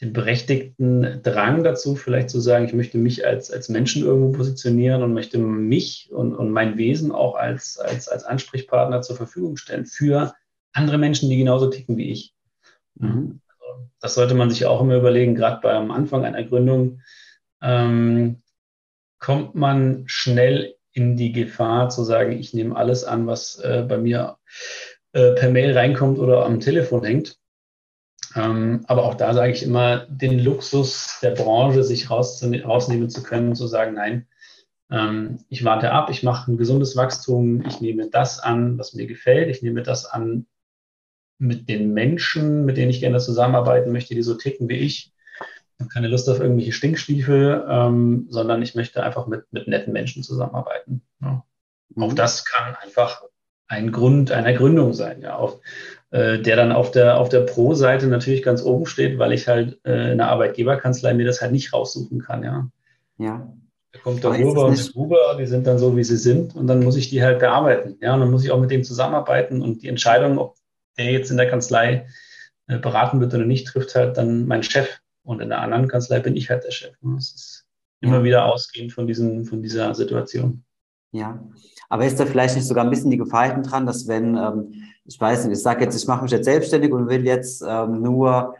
den 0.00 0.12
berechtigten 0.12 1.22
Drang 1.22 1.64
dazu, 1.64 1.96
vielleicht 1.96 2.30
zu 2.30 2.40
sagen, 2.40 2.66
ich 2.66 2.72
möchte 2.72 2.98
mich 2.98 3.26
als, 3.26 3.50
als 3.50 3.68
Menschen 3.68 4.04
irgendwo 4.04 4.36
positionieren 4.36 5.02
und 5.02 5.12
möchte 5.12 5.38
mich 5.38 6.10
und, 6.12 6.34
und 6.34 6.50
mein 6.50 6.78
Wesen 6.78 7.10
auch 7.10 7.34
als, 7.34 7.78
als, 7.78 8.08
als 8.08 8.24
Ansprechpartner 8.24 9.02
zur 9.02 9.16
Verfügung 9.16 9.56
stellen 9.56 9.86
für 9.86 10.34
andere 10.72 10.98
Menschen, 10.98 11.28
die 11.28 11.36
genauso 11.36 11.68
ticken 11.68 11.96
wie 11.96 12.10
ich. 12.10 12.34
Mhm. 12.94 13.40
Also, 13.48 13.88
das 14.00 14.14
sollte 14.14 14.34
man 14.34 14.50
sich 14.50 14.66
auch 14.66 14.80
immer 14.80 14.96
überlegen, 14.96 15.34
gerade 15.34 15.60
beim 15.62 15.90
Anfang 15.90 16.24
einer 16.24 16.44
Gründung. 16.44 17.00
Ähm, 17.60 18.42
kommt 19.18 19.56
man 19.56 20.04
schnell 20.06 20.76
in 20.92 21.16
die 21.16 21.32
Gefahr 21.32 21.88
zu 21.88 22.04
sagen, 22.04 22.32
ich 22.32 22.54
nehme 22.54 22.76
alles 22.76 23.02
an, 23.02 23.26
was 23.26 23.58
äh, 23.58 23.84
bei 23.88 23.98
mir 23.98 24.36
äh, 25.12 25.32
per 25.32 25.50
Mail 25.50 25.76
reinkommt 25.76 26.18
oder 26.18 26.44
am 26.44 26.60
Telefon 26.60 27.04
hängt. 27.04 27.36
Ähm, 28.38 28.84
aber 28.86 29.04
auch 29.04 29.14
da 29.14 29.34
sage 29.34 29.52
ich 29.52 29.64
immer, 29.64 30.06
den 30.08 30.38
Luxus 30.38 31.18
der 31.22 31.32
Branche, 31.32 31.82
sich 31.82 32.08
rausnehmen 32.08 33.10
zu 33.10 33.22
können, 33.24 33.56
zu 33.56 33.66
sagen, 33.66 33.94
nein, 33.94 34.26
ähm, 34.90 35.40
ich 35.48 35.64
warte 35.64 35.90
ab, 35.90 36.08
ich 36.10 36.22
mache 36.22 36.52
ein 36.52 36.56
gesundes 36.56 36.94
Wachstum, 36.96 37.66
ich 37.66 37.80
nehme 37.80 38.08
das 38.08 38.38
an, 38.38 38.78
was 38.78 38.94
mir 38.94 39.06
gefällt, 39.06 39.48
ich 39.48 39.62
nehme 39.62 39.82
das 39.82 40.06
an 40.06 40.46
mit 41.38 41.68
den 41.68 41.92
Menschen, 41.92 42.64
mit 42.64 42.76
denen 42.76 42.90
ich 42.90 43.00
gerne 43.00 43.18
zusammenarbeiten 43.18 43.92
möchte, 43.92 44.14
die 44.14 44.22
so 44.22 44.34
ticken 44.34 44.68
wie 44.68 44.78
ich. 44.78 45.12
Ich 45.40 45.80
habe 45.80 45.90
keine 45.90 46.08
Lust 46.08 46.28
auf 46.28 46.40
irgendwelche 46.40 46.72
Stinkstiefel, 46.72 47.64
ähm, 47.68 48.26
sondern 48.30 48.62
ich 48.62 48.74
möchte 48.76 49.02
einfach 49.02 49.26
mit, 49.26 49.52
mit 49.52 49.66
netten 49.66 49.92
Menschen 49.92 50.22
zusammenarbeiten. 50.22 51.02
Ja. 51.20 51.44
Mhm. 51.94 52.02
Auch 52.02 52.12
das 52.12 52.44
kann 52.44 52.76
einfach 52.76 53.22
ein 53.68 53.92
Grund 53.92 54.32
einer 54.32 54.54
Gründung 54.54 54.94
sein, 54.94 55.20
ja, 55.22 55.36
auf, 55.36 55.60
äh, 56.10 56.38
der 56.38 56.56
dann 56.56 56.72
auf 56.72 56.90
der, 56.90 57.18
auf 57.18 57.28
der 57.28 57.40
Pro-Seite 57.40 58.06
natürlich 58.06 58.42
ganz 58.42 58.62
oben 58.62 58.86
steht, 58.86 59.18
weil 59.18 59.32
ich 59.32 59.48
halt 59.48 59.78
äh, 59.84 60.12
in 60.12 60.18
der 60.18 60.28
Arbeitgeberkanzlei 60.28 61.14
mir 61.14 61.26
das 61.26 61.40
halt 61.40 61.52
nicht 61.52 61.72
raussuchen 61.72 62.20
kann, 62.20 62.42
ja. 62.42 62.68
Ja. 63.18 63.52
Da 63.92 63.98
kommt 64.00 64.22
der 64.22 64.38
Huber 64.38 64.66
und 64.66 64.78
der 64.78 64.94
Huber, 64.94 65.36
die 65.38 65.46
sind 65.46 65.66
dann 65.66 65.78
so, 65.78 65.96
wie 65.96 66.04
sie 66.04 66.18
sind, 66.18 66.54
und 66.54 66.66
dann 66.66 66.82
muss 66.84 66.96
ich 66.96 67.08
die 67.08 67.22
halt 67.22 67.38
bearbeiten, 67.38 67.96
ja, 68.00 68.14
und 68.14 68.20
dann 68.20 68.30
muss 68.30 68.44
ich 68.44 68.50
auch 68.50 68.60
mit 68.60 68.70
dem 68.70 68.84
zusammenarbeiten 68.84 69.62
und 69.62 69.82
die 69.82 69.88
Entscheidung, 69.88 70.38
ob 70.38 70.56
der 70.98 71.10
jetzt 71.12 71.30
in 71.30 71.36
der 71.36 71.48
Kanzlei 71.48 72.06
äh, 72.66 72.78
beraten 72.78 73.20
wird 73.20 73.34
oder 73.34 73.46
nicht, 73.46 73.66
trifft 73.66 73.94
halt 73.94 74.16
dann 74.16 74.46
mein 74.46 74.62
Chef. 74.62 75.00
Und 75.22 75.40
in 75.40 75.50
der 75.50 75.60
anderen 75.60 75.88
Kanzlei 75.88 76.20
bin 76.20 76.36
ich 76.36 76.48
halt 76.48 76.64
der 76.64 76.70
Chef. 76.70 76.94
Das 77.02 77.32
ist 77.32 77.66
immer 78.00 78.18
ja. 78.18 78.24
wieder 78.24 78.44
ausgehend 78.46 78.92
von, 78.92 79.06
diesen, 79.06 79.44
von 79.44 79.62
dieser 79.62 79.94
Situation. 79.94 80.64
Ja, 81.10 81.42
aber 81.88 82.04
ist 82.04 82.20
da 82.20 82.26
vielleicht 82.26 82.54
nicht 82.54 82.66
sogar 82.66 82.84
ein 82.84 82.90
bisschen 82.90 83.10
die 83.10 83.16
Gefahr 83.16 83.48
dran, 83.62 83.86
dass 83.86 84.06
wenn, 84.08 84.36
ähm, 84.36 84.72
ich 85.06 85.18
weiß 85.18 85.46
nicht, 85.46 85.56
ich 85.56 85.62
sage 85.62 85.84
jetzt, 85.84 85.96
ich 85.96 86.06
mache 86.06 86.22
mich 86.22 86.32
jetzt 86.32 86.44
selbstständig 86.44 86.92
und 86.92 87.08
will 87.08 87.24
jetzt 87.24 87.64
ähm, 87.66 88.02
nur, 88.02 88.54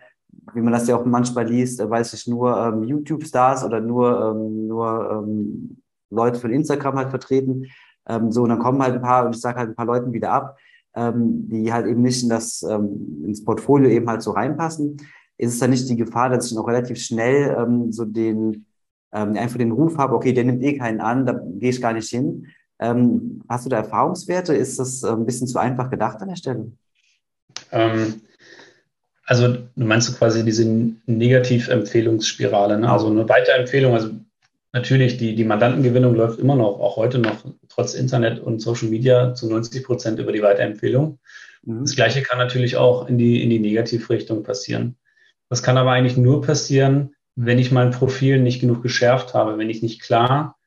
wie 0.55 0.63
man 0.63 0.73
das 0.73 0.89
ja 0.89 0.97
auch 0.97 1.05
manchmal 1.05 1.47
liest, 1.47 1.79
äh, 1.79 1.91
weiß 1.91 2.15
ich, 2.15 2.27
nur 2.27 2.57
ähm, 2.57 2.85
YouTube-Stars 2.85 3.65
oder 3.65 3.81
nur, 3.81 4.31
ähm, 4.31 4.67
nur 4.67 5.11
ähm, 5.11 5.83
Leute 6.11 6.41
von 6.41 6.51
Instagram 6.51 6.97
halt 6.97 7.11
vertreten. 7.11 7.67
Ähm, 8.09 8.33
so, 8.33 8.45
und 8.45 8.49
dann 8.49 8.61
kommen 8.61 8.83
halt 8.83 8.95
ein 8.95 9.03
paar, 9.03 9.27
und 9.27 9.35
ich 9.35 9.43
sage 9.43 9.59
halt 9.59 9.69
ein 9.69 9.77
paar 9.77 9.85
Leuten 9.85 10.15
wieder 10.15 10.33
ab, 10.33 10.57
ähm, 10.95 11.49
die 11.51 11.71
halt 11.71 11.87
eben 11.87 12.01
nicht 12.01 12.23
in 12.23 12.31
das, 12.31 12.63
ähm, 12.63 13.25
ins 13.27 13.45
Portfolio 13.45 13.91
eben 13.91 14.09
halt 14.09 14.23
so 14.23 14.31
reinpassen, 14.31 14.97
ist 15.37 15.53
es 15.53 15.59
dann 15.59 15.71
nicht 15.71 15.89
die 15.89 15.97
Gefahr, 15.97 16.31
dass 16.31 16.47
ich 16.47 16.55
noch 16.55 16.67
relativ 16.67 16.99
schnell 16.99 17.55
ähm, 17.59 17.93
so 17.93 18.07
den, 18.07 18.65
ähm, 19.13 19.37
einfach 19.37 19.59
den 19.59 19.73
Ruf 19.73 19.97
habe, 19.97 20.15
okay, 20.15 20.33
der 20.33 20.45
nimmt 20.45 20.63
eh 20.63 20.79
keinen 20.79 21.01
an, 21.01 21.27
da 21.27 21.33
gehe 21.33 21.71
ich 21.71 21.81
gar 21.81 21.93
nicht 21.93 22.09
hin. 22.09 22.47
Ähm, 22.81 23.43
hast 23.49 23.67
du 23.67 23.71
da 23.71 23.79
Erfahrungswerte? 23.79 24.55
Ist 24.55 24.79
das 24.79 25.03
äh, 25.03 25.09
ein 25.09 25.27
bisschen 25.27 25.47
zu 25.47 25.59
einfach 25.59 25.91
gedacht 25.91 26.21
an 26.21 26.29
der 26.29 26.37
Stelle? 26.37 26.73
Ähm, 27.73 28.23
also 29.25 29.49
du 29.49 29.85
meinst 29.85 30.09
du 30.09 30.13
quasi 30.15 30.45
diese 30.45 30.65
Negativempfehlungsspirale, 31.07 32.79
ne? 32.79 32.91
also 32.91 33.11
eine 33.11 33.29
Weiterempfehlung, 33.29 33.95
also 33.95 34.11
natürlich, 34.73 35.17
die, 35.19 35.35
die 35.35 35.45
Mandantengewinnung 35.45 36.15
läuft 36.15 36.39
immer 36.39 36.55
noch, 36.55 36.81
auch 36.81 36.97
heute 36.97 37.19
noch, 37.19 37.45
trotz 37.69 37.95
Internet 37.95 38.41
und 38.41 38.61
Social 38.61 38.89
Media 38.89 39.35
zu 39.35 39.49
90 39.49 39.85
Prozent 39.85 40.19
über 40.19 40.33
die 40.33 40.43
Weiterempfehlung. 40.43 41.19
Mhm. 41.65 41.83
Das 41.83 41.95
Gleiche 41.95 42.23
kann 42.23 42.39
natürlich 42.39 42.77
auch 42.77 43.09
in 43.09 43.19
die, 43.19 43.43
in 43.43 43.51
die 43.51 43.59
Negativrichtung 43.59 44.43
passieren. 44.43 44.97
Das 45.49 45.63
kann 45.63 45.79
aber 45.79 45.93
eigentlich 45.93 46.17
nur 46.17 46.43
passieren, 46.43 47.15
wenn 47.41 47.61
ich 47.61 47.71
mein 47.71 47.93
Profil 47.93 48.41
nicht 48.41 48.61
genug 48.61 48.83
geschärft 48.83 49.33
habe, 49.33 49.59
wenn 49.59 49.71
ich 49.71 49.81
nicht 49.81 50.03
klar 50.03 50.59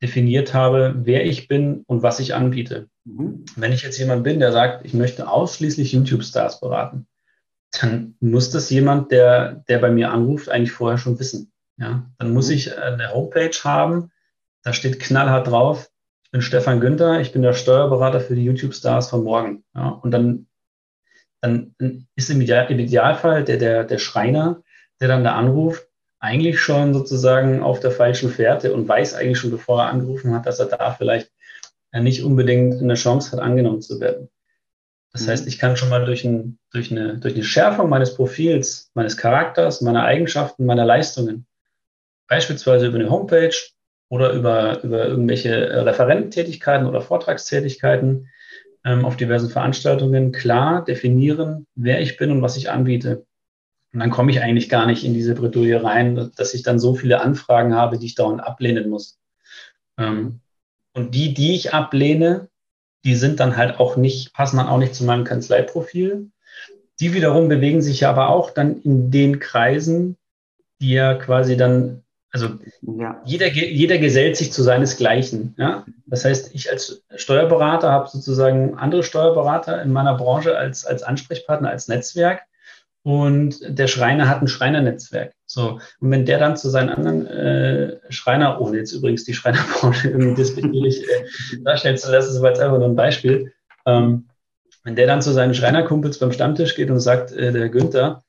definiert 0.00 0.54
habe, 0.54 0.94
wer 0.98 1.26
ich 1.26 1.48
bin 1.48 1.82
und 1.88 2.04
was 2.04 2.20
ich 2.20 2.34
anbiete. 2.34 2.88
Mhm. 3.04 3.44
Wenn 3.56 3.72
ich 3.72 3.82
jetzt 3.82 3.98
jemand 3.98 4.22
bin, 4.22 4.38
der 4.38 4.52
sagt, 4.52 4.84
ich 4.86 4.94
möchte 4.94 5.28
ausschließlich 5.28 5.92
YouTube-Stars 5.92 6.60
beraten, 6.60 7.08
dann 7.80 8.14
muss 8.20 8.50
das 8.50 8.70
jemand, 8.70 9.10
der, 9.10 9.64
der 9.68 9.78
bei 9.78 9.90
mir 9.90 10.12
anruft, 10.12 10.48
eigentlich 10.48 10.70
vorher 10.70 10.98
schon 10.98 11.18
wissen. 11.18 11.50
Ja, 11.78 12.08
dann 12.18 12.32
muss 12.32 12.46
mhm. 12.46 12.54
ich 12.54 12.78
eine 12.78 13.12
Homepage 13.12 13.56
haben, 13.64 14.12
da 14.62 14.72
steht 14.72 15.00
knallhart 15.00 15.48
drauf, 15.48 15.90
ich 16.22 16.30
bin 16.30 16.42
Stefan 16.42 16.78
Günther, 16.78 17.20
ich 17.20 17.32
bin 17.32 17.42
der 17.42 17.54
Steuerberater 17.54 18.20
für 18.20 18.36
die 18.36 18.44
YouTube-Stars 18.44 19.10
von 19.10 19.24
morgen. 19.24 19.64
Ja, 19.74 19.88
und 19.88 20.12
dann, 20.12 20.46
dann 21.40 21.74
ist 22.14 22.30
im, 22.30 22.40
Ideal, 22.40 22.70
im 22.70 22.78
Idealfall 22.78 23.42
der, 23.42 23.56
der, 23.56 23.82
der 23.82 23.98
Schreiner, 23.98 24.62
der 25.00 25.08
dann 25.08 25.24
da 25.24 25.34
anruft, 25.34 25.89
eigentlich 26.20 26.60
schon 26.60 26.94
sozusagen 26.94 27.62
auf 27.62 27.80
der 27.80 27.90
falschen 27.90 28.30
Fährte 28.30 28.72
und 28.72 28.86
weiß 28.86 29.14
eigentlich 29.14 29.38
schon, 29.38 29.50
bevor 29.50 29.82
er 29.82 29.88
angerufen 29.88 30.34
hat, 30.34 30.46
dass 30.46 30.60
er 30.60 30.66
da 30.66 30.92
vielleicht 30.92 31.32
nicht 31.92 32.22
unbedingt 32.22 32.80
eine 32.80 32.94
Chance 32.94 33.32
hat, 33.32 33.40
angenommen 33.40 33.82
zu 33.82 33.98
werden. 33.98 34.28
Das 35.12 35.22
mhm. 35.22 35.30
heißt, 35.30 35.46
ich 35.48 35.58
kann 35.58 35.76
schon 35.76 35.88
mal 35.88 36.04
durch, 36.04 36.24
ein, 36.24 36.58
durch, 36.70 36.92
eine, 36.92 37.18
durch 37.18 37.34
eine 37.34 37.42
Schärfung 37.42 37.88
meines 37.88 38.14
Profils, 38.14 38.90
meines 38.94 39.16
Charakters, 39.16 39.80
meiner 39.80 40.04
Eigenschaften, 40.04 40.66
meiner 40.66 40.84
Leistungen 40.84 41.46
beispielsweise 42.30 42.86
über 42.86 42.98
eine 42.98 43.10
Homepage 43.10 43.54
oder 44.08 44.32
über, 44.32 44.82
über 44.82 45.06
irgendwelche 45.06 45.84
Referententätigkeiten 45.84 46.86
oder 46.86 47.02
Vortragstätigkeiten 47.02 48.28
ähm, 48.84 49.04
auf 49.04 49.16
diversen 49.16 49.50
Veranstaltungen 49.50 50.32
klar 50.32 50.84
definieren, 50.84 51.66
wer 51.74 52.00
ich 52.00 52.16
bin 52.16 52.30
und 52.30 52.40
was 52.40 52.56
ich 52.56 52.70
anbiete. 52.70 53.26
Und 53.92 54.00
dann 54.00 54.10
komme 54.10 54.30
ich 54.30 54.40
eigentlich 54.40 54.68
gar 54.68 54.86
nicht 54.86 55.04
in 55.04 55.14
diese 55.14 55.34
Bredouille 55.34 55.82
rein, 55.82 56.30
dass 56.36 56.54
ich 56.54 56.62
dann 56.62 56.78
so 56.78 56.94
viele 56.94 57.20
Anfragen 57.20 57.74
habe, 57.74 57.98
die 57.98 58.06
ich 58.06 58.14
dauernd 58.14 58.42
ablehnen 58.42 58.88
muss. 58.88 59.18
Ähm, 59.98 60.40
und 60.94 61.14
die, 61.14 61.34
die 61.34 61.54
ich 61.54 61.74
ablehne, 61.74 62.48
die 63.04 63.14
sind 63.14 63.40
dann 63.40 63.56
halt 63.56 63.80
auch 63.80 63.96
nicht, 63.96 64.32
passen 64.32 64.58
dann 64.58 64.68
auch 64.68 64.78
nicht 64.78 64.94
zu 64.94 65.04
meinem 65.04 65.24
Kanzleiprofil. 65.24 66.30
Die 67.00 67.14
wiederum 67.14 67.48
bewegen 67.48 67.82
sich 67.82 68.06
aber 68.06 68.28
auch 68.28 68.50
dann 68.50 68.80
in 68.82 69.10
den 69.10 69.38
Kreisen, 69.40 70.16
die 70.80 70.92
ja 70.92 71.14
quasi 71.14 71.56
dann 71.56 72.02
also 72.32 72.48
ja. 72.82 73.20
jeder, 73.24 73.48
jeder 73.48 73.98
gesellt 73.98 74.36
sich 74.36 74.52
zu 74.52 74.62
seinesgleichen. 74.62 75.54
Ja? 75.58 75.84
Das 76.06 76.24
heißt, 76.24 76.54
ich 76.54 76.70
als 76.70 77.02
Steuerberater 77.16 77.90
habe 77.90 78.08
sozusagen 78.08 78.78
andere 78.78 79.02
Steuerberater 79.02 79.82
in 79.82 79.92
meiner 79.92 80.16
Branche 80.16 80.56
als, 80.56 80.86
als 80.86 81.02
Ansprechpartner, 81.02 81.70
als 81.70 81.88
Netzwerk. 81.88 82.42
Und 83.02 83.60
der 83.66 83.86
Schreiner 83.86 84.28
hat 84.28 84.42
ein 84.42 84.48
Schreinernetzwerk. 84.48 85.32
So, 85.46 85.80
und 86.00 86.10
wenn 86.10 86.26
der 86.26 86.38
dann 86.38 86.56
zu 86.56 86.68
seinen 86.68 86.90
anderen 86.90 87.26
äh, 87.26 87.98
Schreiner, 88.10 88.60
ohne 88.60 88.76
jetzt 88.76 88.92
übrigens 88.92 89.24
die 89.24 89.34
Schreinerbranche 89.34 90.08
irgendwie 90.10 90.34
despektierlich 90.34 91.02
äh, 91.08 91.62
darstellen 91.64 91.96
zu 91.96 92.12
lassen, 92.12 92.34
das 92.34 92.42
war 92.42 92.50
jetzt 92.50 92.60
einfach 92.60 92.78
nur 92.78 92.88
ein 92.88 92.96
Beispiel, 92.96 93.52
ähm, 93.86 94.28
wenn 94.84 94.96
der 94.96 95.06
dann 95.06 95.22
zu 95.22 95.32
seinen 95.32 95.54
Schreinerkumpels 95.54 96.18
beim 96.18 96.32
Stammtisch 96.32 96.74
geht 96.74 96.90
und 96.90 97.00
sagt, 97.00 97.32
äh, 97.32 97.52
der 97.52 97.68
Günther, 97.70 98.22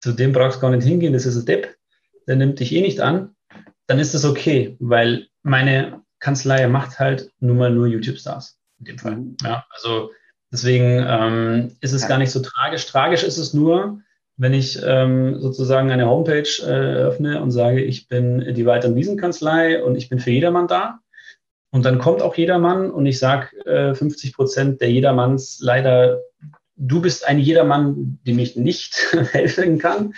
zu 0.00 0.12
dem 0.12 0.32
brauchst 0.32 0.58
du 0.58 0.62
gar 0.62 0.70
nicht 0.70 0.86
hingehen, 0.86 1.12
das 1.12 1.26
ist 1.26 1.36
ein 1.36 1.46
Depp, 1.46 1.76
der 2.26 2.36
nimmt 2.36 2.60
dich 2.60 2.72
eh 2.72 2.80
nicht 2.80 3.00
an, 3.00 3.34
dann 3.86 3.98
ist 3.98 4.14
das 4.14 4.24
okay, 4.24 4.76
weil 4.80 5.28
meine 5.42 6.02
Kanzlei 6.20 6.66
macht 6.66 6.98
halt 6.98 7.32
nun 7.40 7.58
mal 7.58 7.70
nur 7.70 7.86
YouTube-Stars 7.86 8.58
in 8.80 8.84
dem 8.84 8.98
Fall. 8.98 9.16
Mhm. 9.16 9.36
Ja, 9.42 9.64
also 9.70 10.10
deswegen 10.52 11.04
ähm, 11.06 11.76
ist 11.80 11.92
es 11.92 12.06
gar 12.06 12.18
nicht 12.18 12.30
so 12.30 12.40
tragisch. 12.40 12.86
Tragisch 12.86 13.22
ist 13.22 13.38
es 13.38 13.54
nur, 13.54 14.00
wenn 14.38 14.54
ich 14.54 14.80
ähm, 14.84 15.40
sozusagen 15.40 15.90
eine 15.90 16.08
Homepage 16.08 16.48
äh, 16.62 16.94
öffne 17.02 17.42
und 17.42 17.50
sage, 17.50 17.82
ich 17.82 18.08
bin 18.08 18.54
die 18.54 18.64
und 18.64 18.94
Wiesenkanzlei 18.94 19.82
und 19.82 19.96
ich 19.96 20.08
bin 20.08 20.20
für 20.20 20.30
jedermann 20.30 20.68
da. 20.68 21.00
Und 21.70 21.84
dann 21.84 21.98
kommt 21.98 22.22
auch 22.22 22.36
jedermann 22.36 22.90
und 22.90 23.04
ich 23.04 23.18
sage, 23.18 23.54
äh, 23.66 23.94
50 23.94 24.34
Prozent 24.34 24.80
der 24.80 24.90
Jedermanns 24.90 25.58
leider, 25.60 26.20
du 26.76 27.02
bist 27.02 27.26
ein 27.26 27.40
Jedermann, 27.40 28.20
dem 28.26 28.38
ich 28.38 28.56
nicht 28.56 29.12
helfen 29.32 29.78
kann, 29.78 30.14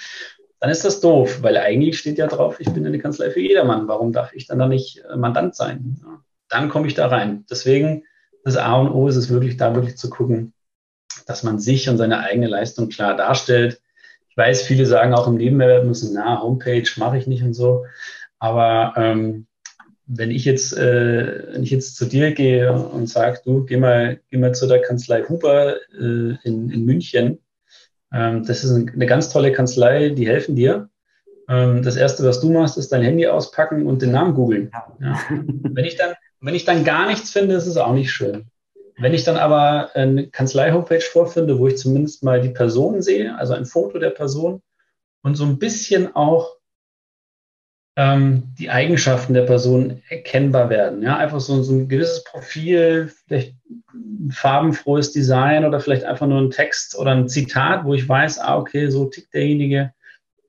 dann 0.60 0.70
ist 0.70 0.84
das 0.84 1.00
doof, 1.00 1.42
weil 1.42 1.56
eigentlich 1.56 1.98
steht 1.98 2.18
ja 2.18 2.26
drauf, 2.26 2.60
ich 2.60 2.70
bin 2.70 2.86
eine 2.86 2.98
Kanzlei 2.98 3.30
für 3.30 3.40
jedermann. 3.40 3.88
Warum 3.88 4.12
darf 4.12 4.34
ich 4.34 4.46
dann 4.46 4.58
da 4.58 4.68
nicht 4.68 5.02
äh, 5.10 5.16
Mandant 5.16 5.56
sein? 5.56 5.98
Ja, 6.02 6.20
dann 6.50 6.68
komme 6.68 6.86
ich 6.86 6.94
da 6.94 7.06
rein. 7.06 7.46
Deswegen, 7.50 8.04
das 8.44 8.58
A 8.58 8.74
und 8.76 8.90
O 8.90 9.08
ist 9.08 9.16
es 9.16 9.30
wirklich, 9.30 9.56
da 9.56 9.74
wirklich 9.74 9.96
zu 9.96 10.10
gucken, 10.10 10.52
dass 11.26 11.42
man 11.42 11.58
sich 11.58 11.88
und 11.88 11.96
seine 11.96 12.20
eigene 12.20 12.48
Leistung 12.48 12.90
klar 12.90 13.16
darstellt. 13.16 13.80
Ich 14.30 14.36
weiß, 14.36 14.62
viele 14.62 14.86
sagen 14.86 15.12
auch 15.12 15.26
im 15.26 15.36
Nebenbewerb 15.36 15.84
müssen, 15.84 16.14
na, 16.14 16.40
Homepage 16.40 16.88
mache 16.96 17.18
ich 17.18 17.26
nicht 17.26 17.42
und 17.42 17.54
so. 17.54 17.84
Aber 18.38 18.94
ähm, 18.96 19.46
wenn 20.06 20.30
ich 20.30 20.44
jetzt, 20.44 20.76
äh, 20.76 21.52
wenn 21.52 21.62
ich 21.62 21.70
jetzt 21.70 21.96
zu 21.96 22.06
dir 22.06 22.32
gehe 22.32 22.72
und 22.72 23.08
sage, 23.08 23.40
du, 23.44 23.64
geh 23.64 23.76
mal, 23.76 24.20
geh 24.30 24.38
mal 24.38 24.54
zu 24.54 24.66
der 24.66 24.82
Kanzlei 24.82 25.22
Huber 25.22 25.76
äh, 25.92 26.36
in, 26.42 26.70
in 26.70 26.84
München. 26.84 27.38
Ähm, 28.12 28.44
das 28.44 28.64
ist 28.64 28.72
eine 28.72 29.06
ganz 29.06 29.30
tolle 29.30 29.52
Kanzlei, 29.52 30.10
die 30.10 30.26
helfen 30.26 30.56
dir. 30.56 30.88
Ähm, 31.48 31.82
das 31.82 31.96
erste, 31.96 32.24
was 32.24 32.40
du 32.40 32.50
machst, 32.50 32.78
ist 32.78 32.90
dein 32.90 33.02
Handy 33.02 33.26
auspacken 33.26 33.86
und 33.86 34.02
den 34.02 34.12
Namen 34.12 34.34
googeln. 34.34 34.72
Ja. 35.00 35.18
Wenn 35.28 35.84
ich 35.84 35.96
dann, 35.96 36.14
wenn 36.40 36.54
ich 36.54 36.64
dann 36.64 36.84
gar 36.84 37.06
nichts 37.06 37.30
finde, 37.30 37.54
ist 37.54 37.66
es 37.66 37.76
auch 37.76 37.92
nicht 37.92 38.10
schön. 38.10 38.46
Wenn 39.00 39.14
ich 39.14 39.24
dann 39.24 39.36
aber 39.36 39.90
eine 39.94 40.28
Kanzlei-Homepage 40.28 41.00
vorfinde, 41.00 41.58
wo 41.58 41.66
ich 41.66 41.78
zumindest 41.78 42.22
mal 42.22 42.40
die 42.40 42.50
Person 42.50 43.00
sehe, 43.02 43.36
also 43.36 43.54
ein 43.54 43.64
Foto 43.64 43.98
der 43.98 44.10
Person 44.10 44.62
und 45.22 45.36
so 45.36 45.44
ein 45.44 45.58
bisschen 45.58 46.14
auch 46.14 46.56
ähm, 47.96 48.54
die 48.58 48.70
Eigenschaften 48.70 49.34
der 49.34 49.42
Person 49.42 50.02
erkennbar 50.08 50.70
werden. 50.70 51.02
Ja, 51.02 51.16
einfach 51.16 51.40
so, 51.40 51.62
so 51.62 51.72
ein 51.72 51.88
gewisses 51.88 52.24
Profil, 52.24 53.12
vielleicht 53.26 53.56
ein 53.92 54.30
farbenfrohes 54.32 55.12
Design 55.12 55.64
oder 55.64 55.80
vielleicht 55.80 56.04
einfach 56.04 56.26
nur 56.26 56.40
ein 56.40 56.50
Text 56.50 56.96
oder 56.96 57.12
ein 57.12 57.28
Zitat, 57.28 57.84
wo 57.84 57.94
ich 57.94 58.08
weiß, 58.08 58.38
ah, 58.38 58.56
okay, 58.56 58.88
so 58.90 59.06
tickt 59.06 59.34
derjenige. 59.34 59.92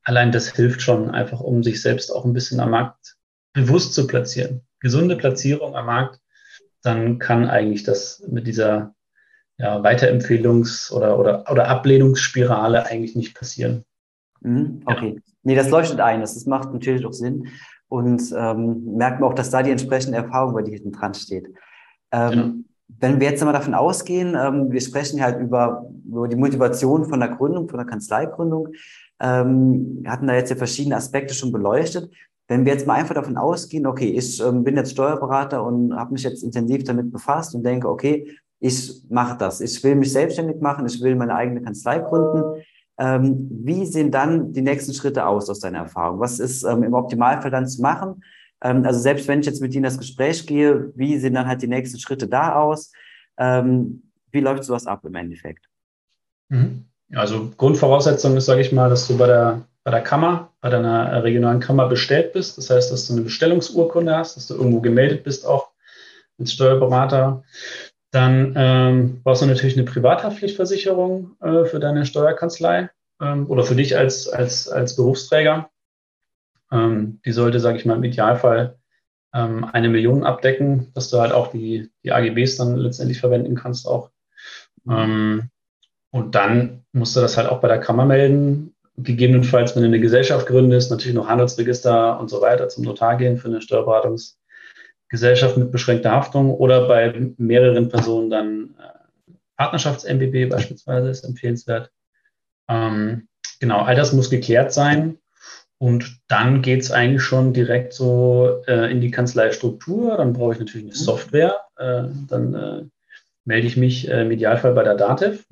Allein 0.03 0.31
das 0.31 0.53
hilft 0.55 0.81
schon 0.81 1.11
einfach, 1.11 1.41
um 1.41 1.63
sich 1.63 1.81
selbst 1.81 2.09
auch 2.09 2.25
ein 2.25 2.33
bisschen 2.33 2.59
am 2.59 2.71
Markt 2.71 3.15
bewusst 3.53 3.93
zu 3.93 4.07
platzieren. 4.07 4.61
Gesunde 4.79 5.15
Platzierung 5.15 5.75
am 5.75 5.87
Markt, 5.87 6.20
dann 6.83 7.19
kann 7.19 7.47
eigentlich 7.47 7.83
das 7.83 8.23
mit 8.27 8.47
dieser 8.47 8.95
ja, 9.57 9.77
Weiterempfehlungs- 9.81 10.91
oder, 10.91 11.19
oder, 11.19 11.45
oder 11.51 11.67
Ablehnungsspirale 11.67 12.85
eigentlich 12.85 13.15
nicht 13.15 13.35
passieren. 13.37 13.85
Mhm, 14.41 14.81
okay. 14.85 15.13
Ja. 15.15 15.21
Nee, 15.43 15.55
das 15.55 15.69
leuchtet 15.69 15.99
ein. 15.99 16.21
Das, 16.21 16.33
das 16.33 16.45
macht 16.45 16.73
natürlich 16.73 17.05
auch 17.05 17.13
Sinn. 17.13 17.47
Und 17.87 18.33
ähm, 18.35 18.95
merkt 18.95 19.19
man 19.19 19.29
auch, 19.29 19.35
dass 19.35 19.49
da 19.49 19.61
die 19.61 19.71
entsprechende 19.71 20.17
Erfahrung 20.17 20.53
bei 20.53 20.61
dir 20.61 20.73
hinten 20.73 20.93
dran 20.93 21.13
steht. 21.13 21.47
Ähm, 22.11 22.29
genau. 22.29 22.53
Wenn 22.99 23.19
wir 23.19 23.29
jetzt 23.29 23.43
mal 23.43 23.53
davon 23.53 23.73
ausgehen, 23.73 24.35
ähm, 24.35 24.71
wir 24.71 24.81
sprechen 24.81 25.21
halt 25.21 25.39
über, 25.39 25.85
über 26.05 26.27
die 26.27 26.35
Motivation 26.35 27.05
von 27.05 27.19
der 27.19 27.29
Gründung, 27.29 27.69
von 27.69 27.77
der 27.77 27.87
Kanzleigründung, 27.87 28.69
ähm, 29.19 30.03
hatten 30.07 30.27
da 30.27 30.35
jetzt 30.35 30.49
ja 30.49 30.55
verschiedene 30.55 30.95
Aspekte 30.95 31.33
schon 31.33 31.51
beleuchtet. 31.51 32.11
Wenn 32.51 32.65
wir 32.65 32.73
jetzt 32.73 32.85
mal 32.85 32.95
einfach 32.95 33.15
davon 33.15 33.37
ausgehen, 33.37 33.87
okay, 33.87 34.09
ich 34.09 34.41
ähm, 34.41 34.65
bin 34.65 34.75
jetzt 34.75 34.91
Steuerberater 34.91 35.63
und 35.63 35.95
habe 35.95 36.11
mich 36.11 36.23
jetzt 36.23 36.43
intensiv 36.43 36.83
damit 36.83 37.09
befasst 37.09 37.55
und 37.55 37.63
denke, 37.63 37.87
okay, 37.87 38.29
ich 38.59 39.03
mache 39.07 39.37
das. 39.37 39.61
Ich 39.61 39.81
will 39.85 39.95
mich 39.95 40.11
selbstständig 40.11 40.59
machen, 40.59 40.85
ich 40.85 41.01
will 41.01 41.15
meine 41.15 41.33
eigene 41.33 41.61
Kanzlei 41.61 41.99
gründen. 41.99 42.61
Ähm, 42.99 43.47
wie 43.63 43.85
sehen 43.85 44.11
dann 44.11 44.51
die 44.51 44.61
nächsten 44.61 44.93
Schritte 44.93 45.25
aus 45.25 45.49
aus 45.49 45.61
deiner 45.61 45.77
Erfahrung? 45.77 46.19
Was 46.19 46.39
ist 46.39 46.63
ähm, 46.63 46.83
im 46.83 46.93
Optimalfall 46.93 47.51
dann 47.51 47.69
zu 47.69 47.81
machen? 47.81 48.21
Ähm, 48.61 48.83
also 48.85 48.99
selbst 48.99 49.29
wenn 49.29 49.39
ich 49.39 49.45
jetzt 49.45 49.61
mit 49.61 49.73
Ihnen 49.73 49.83
das 49.83 49.97
Gespräch 49.97 50.45
gehe, 50.45 50.91
wie 50.97 51.17
sehen 51.19 51.35
dann 51.35 51.47
halt 51.47 51.61
die 51.61 51.69
nächsten 51.69 51.99
Schritte 51.99 52.27
da 52.27 52.55
aus? 52.55 52.91
Ähm, 53.37 54.11
wie 54.33 54.41
läuft 54.41 54.65
sowas 54.65 54.87
ab 54.87 55.05
im 55.05 55.15
Endeffekt? 55.15 55.69
Mhm. 56.49 56.83
Also 57.13 57.49
Grundvoraussetzung 57.55 58.35
ist, 58.35 58.47
sage 58.47 58.59
ich 58.59 58.73
mal, 58.73 58.89
dass 58.89 59.07
du 59.07 59.17
bei 59.17 59.27
der, 59.27 59.61
bei 59.83 59.91
der 59.91 60.01
Kammer, 60.01 60.51
bei 60.61 60.69
deiner 60.69 61.23
regionalen 61.23 61.59
Kammer 61.59 61.87
bestellt 61.87 62.33
bist. 62.33 62.57
Das 62.57 62.69
heißt, 62.69 62.91
dass 62.91 63.07
du 63.07 63.13
eine 63.13 63.23
Bestellungsurkunde 63.23 64.15
hast, 64.15 64.37
dass 64.37 64.47
du 64.47 64.55
irgendwo 64.55 64.81
gemeldet 64.81 65.23
bist, 65.23 65.45
auch 65.45 65.69
als 66.39 66.53
Steuerberater. 66.53 67.43
Dann 68.11 68.53
ähm, 68.57 69.21
brauchst 69.23 69.41
du 69.41 69.45
natürlich 69.45 69.77
eine 69.77 69.85
Privathaftpflichtversicherung 69.85 71.37
äh, 71.41 71.65
für 71.65 71.79
deine 71.79 72.05
Steuerkanzlei 72.05 72.89
ähm, 73.21 73.49
oder 73.49 73.63
für 73.63 73.75
dich 73.75 73.97
als, 73.97 74.27
als, 74.27 74.67
als 74.67 74.95
Berufsträger. 74.95 75.69
Ähm, 76.71 77.19
die 77.25 77.31
sollte, 77.31 77.59
sage 77.59 77.77
ich 77.77 77.85
mal, 77.85 77.95
im 77.95 78.03
Idealfall 78.03 78.77
ähm, 79.33 79.63
eine 79.63 79.89
Million 79.89 80.23
abdecken, 80.23 80.91
dass 80.93 81.09
du 81.09 81.19
halt 81.19 81.31
auch 81.31 81.51
die, 81.51 81.89
die 82.03 82.11
AGBs 82.11 82.57
dann 82.57 82.75
letztendlich 82.75 83.19
verwenden 83.19 83.55
kannst 83.55 83.87
auch. 83.87 84.11
Ähm, 84.89 85.49
und 86.11 86.35
dann 86.35 86.83
musst 86.91 87.15
du 87.15 87.21
das 87.21 87.37
halt 87.37 87.47
auch 87.47 87.61
bei 87.61 87.67
der 87.69 87.79
Kammer 87.79 88.05
melden. 88.05 88.70
Gegebenenfalls, 88.97 89.75
wenn 89.75 89.83
du 89.83 89.87
eine 89.87 89.99
Gesellschaft 89.99 90.47
gründest, 90.47 90.91
natürlich 90.91 91.15
noch 91.15 91.27
Handelsregister 91.27 92.19
und 92.19 92.29
so 92.29 92.41
weiter 92.41 92.67
zum 92.69 92.83
Notar 92.83 93.17
gehen 93.17 93.37
für 93.37 93.47
eine 93.47 93.59
Steuerberatungs- 93.59 94.35
Gesellschaft 95.11 95.57
mit 95.57 95.71
beschränkter 95.73 96.11
Haftung 96.11 96.55
oder 96.55 96.87
bei 96.87 97.33
mehreren 97.37 97.89
Personen 97.89 98.29
dann 98.29 98.75
äh, 98.79 99.33
Partnerschafts-MBB 99.57 100.49
beispielsweise 100.49 101.09
ist 101.09 101.25
empfehlenswert. 101.25 101.91
Ähm, 102.69 103.27
genau, 103.59 103.81
all 103.81 103.95
das 103.95 104.13
muss 104.13 104.29
geklärt 104.29 104.71
sein. 104.71 105.17
Und 105.77 106.21
dann 106.29 106.61
geht 106.61 106.81
es 106.81 106.91
eigentlich 106.91 107.23
schon 107.23 107.51
direkt 107.51 107.91
so 107.91 108.61
äh, 108.67 108.89
in 108.89 109.01
die 109.01 109.11
Kanzleistruktur. 109.11 110.15
Dann 110.15 110.31
brauche 110.31 110.53
ich 110.53 110.59
natürlich 110.59 110.87
eine. 110.87 110.95
Software. 110.95 111.59
Äh, 111.75 112.03
dann 112.29 112.53
äh, 112.53 112.83
melde 113.43 113.67
ich 113.67 113.75
mich 113.75 114.07
äh, 114.07 114.21
im 114.21 114.31
Idealfall 114.31 114.73
bei 114.73 114.83
der 114.83 114.95
DATEV. 114.95 115.43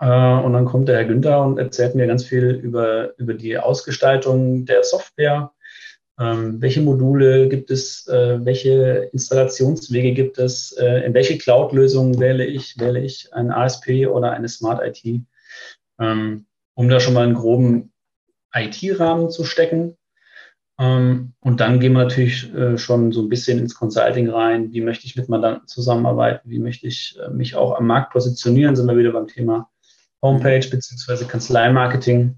Äh, 0.00 0.06
und 0.06 0.52
dann 0.52 0.64
kommt 0.64 0.88
der 0.88 0.96
Herr 0.96 1.04
Günther 1.04 1.42
und 1.42 1.58
erzählt 1.58 1.94
mir 1.94 2.06
ganz 2.06 2.24
viel 2.24 2.50
über, 2.50 3.18
über 3.18 3.34
die 3.34 3.58
Ausgestaltung 3.58 4.64
der 4.64 4.84
Software, 4.84 5.52
ähm, 6.18 6.60
welche 6.60 6.80
Module 6.80 7.48
gibt 7.48 7.70
es? 7.70 8.06
Äh, 8.08 8.44
welche 8.44 9.08
Installationswege 9.12 10.12
gibt 10.14 10.38
es? 10.38 10.72
Äh, 10.72 11.06
in 11.06 11.14
welche 11.14 11.38
Cloud-Lösung 11.38 12.18
wähle 12.18 12.44
ich? 12.44 12.78
Wähle 12.78 13.00
ich 13.00 13.32
ein 13.32 13.52
ASP 13.52 14.08
oder 14.08 14.32
eine 14.32 14.48
Smart 14.48 14.82
IT? 14.84 15.22
Ähm, 16.00 16.46
um 16.74 16.88
da 16.88 16.98
schon 16.98 17.14
mal 17.14 17.24
einen 17.24 17.34
groben 17.34 17.92
IT-Rahmen 18.52 19.30
zu 19.30 19.44
stecken. 19.44 19.96
Ähm, 20.80 21.34
und 21.40 21.60
dann 21.60 21.78
gehen 21.78 21.92
wir 21.92 22.04
natürlich 22.04 22.52
äh, 22.52 22.78
schon 22.78 23.12
so 23.12 23.22
ein 23.22 23.28
bisschen 23.28 23.60
ins 23.60 23.76
Consulting 23.76 24.28
rein. 24.28 24.72
Wie 24.72 24.80
möchte 24.80 25.06
ich 25.06 25.14
mit 25.14 25.28
Mandanten 25.28 25.68
zusammenarbeiten? 25.68 26.50
Wie 26.50 26.58
möchte 26.58 26.88
ich 26.88 27.16
äh, 27.24 27.30
mich 27.30 27.54
auch 27.54 27.76
am 27.78 27.86
Markt 27.86 28.12
positionieren? 28.12 28.74
Sind 28.74 28.86
wir 28.88 28.96
wieder 28.96 29.12
beim 29.12 29.28
Thema 29.28 29.70
Homepage 30.22 30.68
beziehungsweise 30.68 31.26
Kanzleimarketing. 31.26 32.36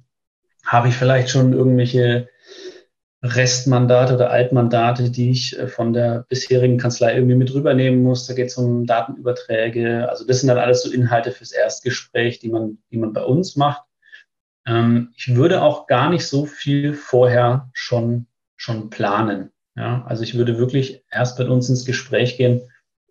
Habe 0.65 0.89
ich 0.89 0.95
vielleicht 0.95 1.31
schon 1.31 1.53
irgendwelche 1.53 2.29
Restmandate 3.23 4.15
oder 4.15 4.31
Altmandate, 4.31 5.11
die 5.11 5.31
ich 5.31 5.59
äh, 5.59 5.69
von 5.69 5.93
der 5.93 6.25
bisherigen 6.29 6.79
Kanzlei 6.79 7.15
irgendwie 7.15 7.37
mit 7.37 7.53
rübernehmen 7.53 8.03
muss. 8.03 8.27
Da 8.27 8.35
geht 8.35 8.49
es 8.49 8.57
um 8.57 8.87
Datenüberträge. 8.87 10.09
Also 10.09 10.27
das 10.27 10.41
sind 10.41 10.49
dann 10.49 10.59
alles 10.59 10.83
so 10.83 10.91
Inhalte 10.91 11.33
fürs 11.33 11.53
Erstgespräch, 11.53 12.39
die 12.39 12.49
man, 12.49 12.79
die 12.91 12.97
man 12.97 13.13
bei 13.13 13.23
uns 13.23 13.57
macht. 13.57 13.83
Ähm, 14.67 15.13
ich 15.17 15.35
würde 15.35 15.63
auch 15.63 15.87
gar 15.87 16.11
nicht 16.11 16.27
so 16.27 16.47
viel 16.47 16.95
vorher 16.95 17.69
schon, 17.75 18.27
schon 18.57 18.89
planen. 18.89 19.51
Ja, 19.77 20.05
also 20.07 20.23
ich 20.23 20.37
würde 20.37 20.59
wirklich 20.59 21.05
erst 21.11 21.39
mit 21.39 21.49
uns 21.49 21.69
ins 21.69 21.85
Gespräch 21.85 22.37
gehen 22.37 22.63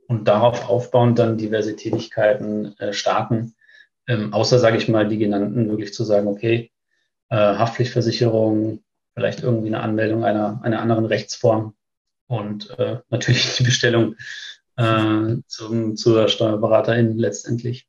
und 0.08 0.28
darauf 0.28 0.70
aufbauend 0.70 1.20
dann 1.20 1.38
diverse 1.38 1.76
Tätigkeiten 1.76 2.76
äh, 2.80 2.94
starten. 2.94 3.54
Ähm, 4.10 4.34
außer, 4.34 4.58
sage 4.58 4.78
ich 4.78 4.90
mal, 4.90 5.08
die 5.08 5.20
genannten 5.20 5.70
wirklich 5.70 5.94
zu 5.94 6.04
sagen, 6.04 6.28
okay, 6.28 6.72
äh, 7.30 7.36
Haftpflichtversicherung, 7.36 8.80
vielleicht 9.14 9.44
irgendwie 9.44 9.68
eine 9.68 9.82
Anmeldung 9.82 10.24
einer, 10.24 10.60
einer 10.64 10.82
anderen 10.82 11.06
Rechtsform 11.06 11.76
und 12.28 12.72
äh, 12.80 12.98
natürlich 13.10 13.56
die 13.58 13.64
Bestellung 13.64 14.16
äh, 14.78 15.36
zum, 15.46 15.96
zur 15.96 16.28
Steuerberaterin 16.28 17.18
letztendlich. 17.18 17.88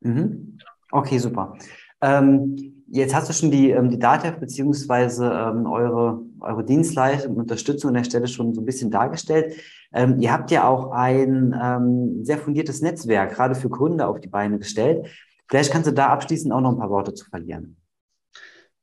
Mhm. 0.00 0.58
Okay, 0.92 1.18
super. 1.18 1.58
Ähm, 2.00 2.84
jetzt 2.88 3.14
hast 3.14 3.28
du 3.28 3.34
schon 3.34 3.50
die, 3.50 3.70
ähm, 3.70 3.90
die 3.90 3.98
DATEV 3.98 4.40
beziehungsweise 4.40 5.26
ähm, 5.26 5.66
eure, 5.66 6.22
eure 6.40 6.64
Dienstleistung 6.64 7.34
und 7.34 7.42
Unterstützung 7.42 7.88
an 7.88 7.94
der 7.96 8.04
Stelle 8.04 8.28
schon 8.28 8.54
so 8.54 8.62
ein 8.62 8.66
bisschen 8.66 8.90
dargestellt. 8.90 9.56
Ähm, 9.92 10.20
ihr 10.20 10.32
habt 10.32 10.50
ja 10.50 10.66
auch 10.66 10.92
ein 10.92 11.54
ähm, 11.60 12.24
sehr 12.24 12.38
fundiertes 12.38 12.80
Netzwerk 12.80 13.34
gerade 13.34 13.54
für 13.54 13.68
Gründer 13.68 14.08
auf 14.08 14.20
die 14.20 14.28
Beine 14.28 14.58
gestellt. 14.58 15.06
Vielleicht 15.50 15.72
kannst 15.72 15.88
du 15.88 15.92
da 15.92 16.06
abschließend 16.08 16.52
auch 16.52 16.60
noch 16.60 16.70
ein 16.70 16.78
paar 16.78 16.90
Worte 16.90 17.12
zu 17.12 17.24
verlieren. 17.24 17.76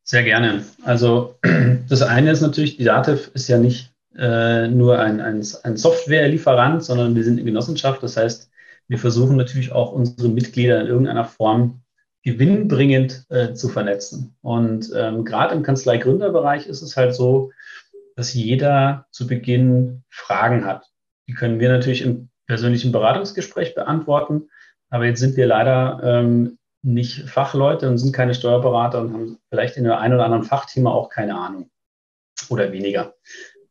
Sehr 0.03 0.23
gerne. 0.23 0.65
Also 0.84 1.36
das 1.89 2.01
eine 2.01 2.32
ist 2.32 2.41
natürlich, 2.41 2.77
die 2.77 2.84
DATEV 2.84 3.32
ist 3.34 3.47
ja 3.47 3.58
nicht 3.58 3.93
äh, 4.17 4.67
nur 4.67 4.99
ein, 4.99 5.21
ein, 5.21 5.45
ein 5.63 5.77
Softwarelieferant, 5.77 6.84
sondern 6.84 7.15
wir 7.15 7.23
sind 7.23 7.34
eine 7.34 7.45
Genossenschaft. 7.45 8.03
Das 8.03 8.17
heißt, 8.17 8.49
wir 8.89 8.97
versuchen 8.97 9.38
natürlich 9.38 9.71
auch 9.71 9.93
unsere 9.93 10.30
Mitglieder 10.30 10.82
in 10.82 10.88
irgendeiner 10.88 11.25
Form 11.25 11.82
gewinnbringend 12.23 13.25
äh, 13.30 13.53
zu 13.53 13.69
vernetzen. 13.69 14.36
Und 14.41 14.91
ähm, 14.95 15.23
gerade 15.23 15.56
im 15.56 15.63
Kanzlei-Gründerbereich 15.63 16.67
ist 16.67 16.82
es 16.82 16.97
halt 16.97 17.15
so, 17.15 17.51
dass 18.15 18.34
jeder 18.34 19.06
zu 19.12 19.27
Beginn 19.27 20.03
Fragen 20.10 20.65
hat. 20.65 20.86
Die 21.30 21.34
können 21.34 21.60
wir 21.60 21.69
natürlich 21.69 22.01
im 22.01 22.30
persönlichen 22.47 22.91
Beratungsgespräch 22.91 23.75
beantworten. 23.75 24.49
Aber 24.89 25.06
jetzt 25.06 25.19
sind 25.19 25.36
wir 25.36 25.47
leider 25.47 26.00
ähm, 26.04 26.58
nicht 26.82 27.30
Fachleute 27.30 27.89
und 27.89 27.97
sind 27.97 28.13
keine 28.13 28.34
Steuerberater 28.34 29.02
und 29.02 29.13
haben 29.13 29.38
vielleicht 29.50 29.78
in 29.78 29.84
der 29.84 30.00
einen 30.00 30.13
oder 30.13 30.26
anderen 30.26 30.43
Fachthema 30.43 30.91
auch 30.91 31.10
keine 31.10 31.36
Ahnung 31.36 31.69
oder 32.50 32.71
weniger. 32.71 33.15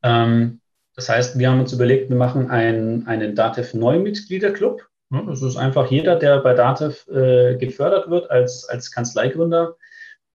Ähm, 0.02 0.60
das 0.94 1.08
heißt, 1.08 1.38
wir 1.38 1.50
haben 1.50 1.60
uns 1.60 1.72
überlegt, 1.72 2.08
wir 2.08 2.16
machen 2.16 2.50
ein, 2.50 3.06
einen 3.06 3.34
DATEV 3.34 3.74
Neumitgliederclub. 3.74 4.88
Das 5.10 5.40
ist 5.40 5.56
einfach 5.56 5.90
jeder, 5.90 6.16
der 6.16 6.40
bei 6.40 6.54
DATEV 6.54 7.06
äh, 7.08 7.56
gefördert 7.56 8.10
wird 8.10 8.30
als, 8.30 8.68
als 8.68 8.90
Kanzleigründer, 8.90 9.76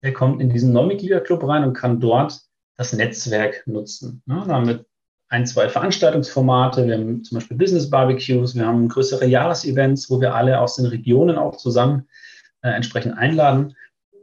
der 0.03 0.13
kommt 0.13 0.41
in 0.41 0.49
diesen 0.49 0.73
Neumitgliederclub 0.73 1.47
rein 1.47 1.63
und 1.63 1.73
kann 1.73 1.99
dort 1.99 2.39
das 2.77 2.93
Netzwerk 2.93 3.63
nutzen. 3.65 4.21
Ja, 4.27 4.45
da 4.45 4.53
haben 4.53 4.67
wir 4.67 4.85
ein, 5.29 5.45
zwei 5.45 5.69
Veranstaltungsformate. 5.69 6.87
Wir 6.87 6.97
haben 6.97 7.23
zum 7.23 7.37
Beispiel 7.37 7.57
Business 7.57 7.89
Barbecues, 7.89 8.55
wir 8.55 8.65
haben 8.65 8.89
größere 8.89 9.25
Jahresevents, 9.25 10.09
wo 10.09 10.19
wir 10.19 10.33
alle 10.33 10.59
aus 10.59 10.75
den 10.75 10.87
Regionen 10.87 11.37
auch 11.37 11.55
zusammen 11.57 12.07
äh, 12.61 12.69
entsprechend 12.69 13.17
einladen. 13.17 13.75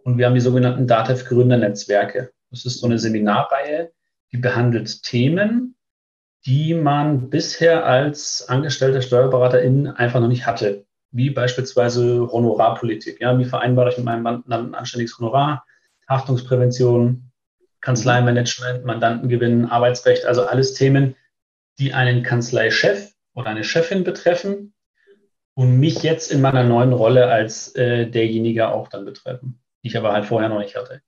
Und 0.04 0.18
wir 0.18 0.26
haben 0.26 0.34
die 0.34 0.40
sogenannten 0.40 0.86
DATEV 0.86 1.24
Gründernetzwerke. 1.24 2.32
Das 2.50 2.64
ist 2.64 2.80
so 2.80 2.86
eine 2.86 2.98
Seminarreihe, 2.98 3.92
die 4.32 4.36
behandelt 4.36 5.02
Themen, 5.02 5.76
die 6.44 6.74
man 6.74 7.30
bisher 7.30 7.86
als 7.86 8.48
angestellter 8.48 9.02
Steuerberaterin 9.02 9.88
einfach 9.88 10.20
noch 10.20 10.28
nicht 10.28 10.46
hatte, 10.46 10.84
wie 11.10 11.30
beispielsweise 11.30 12.28
Honorarpolitik. 12.30 13.20
Ja, 13.20 13.38
wie 13.38 13.44
vereinbare 13.44 13.90
ich 13.90 13.96
mit 13.96 14.06
meinem 14.06 14.22
Mandanten 14.22 14.74
anständiges 14.74 15.18
Honorar, 15.18 15.64
Haftungsprävention, 16.08 17.25
Kanzleimanagement, 17.86 18.84
Mandantengewinn, 18.84 19.66
Arbeitsrecht, 19.66 20.24
also 20.24 20.44
alles 20.44 20.74
Themen, 20.74 21.14
die 21.78 21.94
einen 21.94 22.24
Kanzleichef 22.24 23.12
oder 23.32 23.46
eine 23.46 23.62
Chefin 23.62 24.02
betreffen 24.02 24.74
und 25.54 25.78
mich 25.78 26.02
jetzt 26.02 26.32
in 26.32 26.40
meiner 26.40 26.64
neuen 26.64 26.92
Rolle 26.92 27.28
als 27.28 27.76
äh, 27.76 28.10
derjenige 28.10 28.70
auch 28.70 28.88
dann 28.88 29.04
betreffen, 29.04 29.60
die 29.84 29.88
ich 29.88 29.96
aber 29.96 30.12
halt 30.12 30.24
vorher 30.24 30.48
noch 30.48 30.58
nicht 30.58 30.74
hatte. 30.74 31.00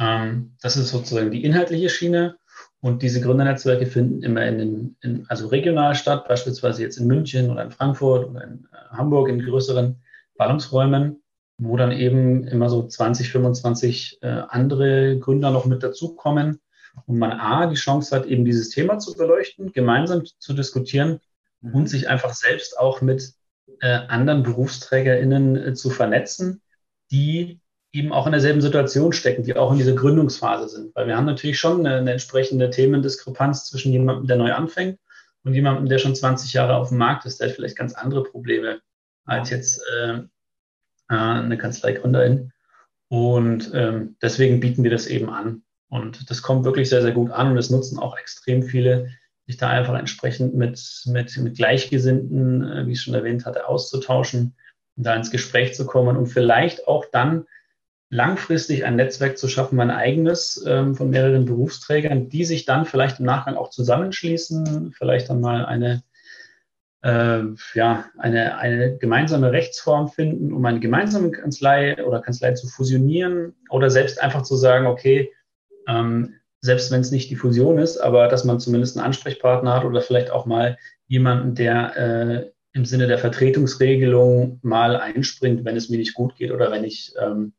Ähm, 0.00 0.56
das 0.60 0.76
ist 0.76 0.88
sozusagen 0.88 1.30
die 1.30 1.44
inhaltliche 1.44 1.88
Schiene. 1.88 2.36
Und 2.80 3.02
diese 3.02 3.20
Gründernetzwerke 3.20 3.86
finden 3.86 4.24
immer 4.24 4.44
in 4.44 4.58
den, 4.58 4.96
in, 5.02 5.24
also 5.28 5.46
regional 5.46 5.94
statt, 5.94 6.26
beispielsweise 6.26 6.82
jetzt 6.82 6.96
in 6.96 7.06
München 7.06 7.48
oder 7.48 7.62
in 7.62 7.70
Frankfurt 7.70 8.28
oder 8.28 8.42
in 8.42 8.66
äh, 8.72 8.96
Hamburg 8.96 9.28
in 9.28 9.38
größeren 9.38 10.02
Ballungsräumen, 10.36 11.21
wo 11.64 11.76
dann 11.76 11.92
eben 11.92 12.46
immer 12.46 12.68
so 12.68 12.86
20, 12.86 13.30
25 13.30 14.18
äh, 14.22 14.26
andere 14.26 15.18
Gründer 15.18 15.50
noch 15.50 15.64
mit 15.64 15.82
dazukommen 15.82 16.60
und 17.06 17.18
man 17.18 17.32
A, 17.32 17.66
die 17.66 17.76
Chance 17.76 18.14
hat, 18.14 18.26
eben 18.26 18.44
dieses 18.44 18.70
Thema 18.70 18.98
zu 18.98 19.14
beleuchten, 19.14 19.72
gemeinsam 19.72 20.24
zu 20.38 20.52
diskutieren 20.52 21.20
mhm. 21.60 21.74
und 21.74 21.88
sich 21.88 22.08
einfach 22.08 22.34
selbst 22.34 22.78
auch 22.78 23.00
mit 23.00 23.34
äh, 23.80 23.88
anderen 24.08 24.42
BerufsträgerInnen 24.42 25.56
äh, 25.56 25.74
zu 25.74 25.90
vernetzen, 25.90 26.62
die 27.10 27.60
eben 27.92 28.12
auch 28.12 28.26
in 28.26 28.32
derselben 28.32 28.62
Situation 28.62 29.12
stecken, 29.12 29.42
die 29.42 29.54
auch 29.56 29.70
in 29.72 29.78
dieser 29.78 29.94
Gründungsphase 29.94 30.68
sind. 30.68 30.94
Weil 30.94 31.06
wir 31.06 31.16
haben 31.16 31.26
natürlich 31.26 31.58
schon 31.58 31.80
eine, 31.86 31.96
eine 31.96 32.12
entsprechende 32.12 32.70
Themendiskrepanz 32.70 33.66
zwischen 33.66 33.92
jemandem, 33.92 34.26
der 34.26 34.36
neu 34.36 34.52
anfängt 34.52 34.98
und 35.44 35.54
jemandem, 35.54 35.88
der 35.88 35.98
schon 35.98 36.14
20 36.14 36.52
Jahre 36.54 36.76
auf 36.76 36.88
dem 36.88 36.98
Markt 36.98 37.26
ist, 37.26 37.40
der 37.40 37.48
hat 37.48 37.54
vielleicht 37.54 37.76
ganz 37.76 37.92
andere 37.94 38.22
Probleme 38.22 38.80
als 39.24 39.50
jetzt 39.50 39.82
äh, 39.94 40.22
eine 41.20 41.58
Kanzleigründerin. 41.58 42.52
Und 43.08 43.70
ähm, 43.74 44.16
deswegen 44.22 44.60
bieten 44.60 44.84
wir 44.84 44.90
das 44.90 45.06
eben 45.06 45.28
an. 45.28 45.62
Und 45.88 46.30
das 46.30 46.40
kommt 46.40 46.64
wirklich 46.64 46.88
sehr, 46.88 47.02
sehr 47.02 47.12
gut 47.12 47.30
an 47.30 47.50
und 47.50 47.58
es 47.58 47.68
nutzen 47.68 47.98
auch 47.98 48.16
extrem 48.16 48.62
viele, 48.62 49.10
sich 49.46 49.58
da 49.58 49.68
einfach 49.68 49.98
entsprechend 49.98 50.54
mit, 50.54 50.80
mit, 51.06 51.36
mit 51.36 51.56
Gleichgesinnten, 51.56 52.62
äh, 52.62 52.86
wie 52.86 52.92
ich 52.92 53.02
schon 53.02 53.14
erwähnt 53.14 53.44
hatte, 53.44 53.68
auszutauschen 53.68 54.54
da 54.96 55.14
ins 55.14 55.30
Gespräch 55.30 55.74
zu 55.74 55.86
kommen 55.86 56.16
und 56.16 56.26
vielleicht 56.26 56.86
auch 56.86 57.06
dann 57.10 57.46
langfristig 58.10 58.84
ein 58.84 58.96
Netzwerk 58.96 59.38
zu 59.38 59.48
schaffen, 59.48 59.76
mein 59.76 59.90
eigenes 59.90 60.62
ähm, 60.66 60.94
von 60.94 61.10
mehreren 61.10 61.46
Berufsträgern, 61.46 62.28
die 62.28 62.44
sich 62.44 62.66
dann 62.66 62.84
vielleicht 62.84 63.20
im 63.20 63.26
Nachgang 63.26 63.56
auch 63.56 63.70
zusammenschließen, 63.70 64.92
vielleicht 64.92 65.30
dann 65.30 65.40
mal 65.40 65.64
eine, 65.64 66.02
äh, 67.02 67.42
ja, 67.74 68.06
eine, 68.18 68.58
eine 68.58 68.96
gemeinsame 68.98 69.52
Rechtsform 69.52 70.08
finden, 70.08 70.52
um 70.52 70.64
eine 70.64 70.80
gemeinsame 70.80 71.30
Kanzlei 71.30 72.02
oder 72.04 72.20
Kanzlei 72.20 72.52
zu 72.52 72.68
fusionieren 72.68 73.54
oder 73.70 73.90
selbst 73.90 74.22
einfach 74.22 74.42
zu 74.42 74.56
sagen, 74.56 74.86
okay, 74.86 75.32
ähm, 75.88 76.34
selbst 76.60 76.92
wenn 76.92 77.00
es 77.00 77.10
nicht 77.10 77.28
die 77.28 77.36
Fusion 77.36 77.78
ist, 77.78 77.98
aber 77.98 78.28
dass 78.28 78.44
man 78.44 78.60
zumindest 78.60 78.96
einen 78.96 79.06
Ansprechpartner 79.06 79.74
hat 79.74 79.84
oder 79.84 80.00
vielleicht 80.00 80.30
auch 80.30 80.46
mal 80.46 80.78
jemanden, 81.08 81.56
der 81.56 81.96
äh, 81.96 82.50
im 82.72 82.84
Sinne 82.84 83.06
der 83.08 83.18
Vertretungsregelung 83.18 84.60
mal 84.62 84.96
einspringt, 84.96 85.64
wenn 85.64 85.76
es 85.76 85.90
mir 85.90 85.98
nicht 85.98 86.14
gut 86.14 86.36
geht 86.36 86.52
oder 86.52 86.70
wenn 86.70 86.84
ich 86.84 87.14
ähm, 87.20 87.52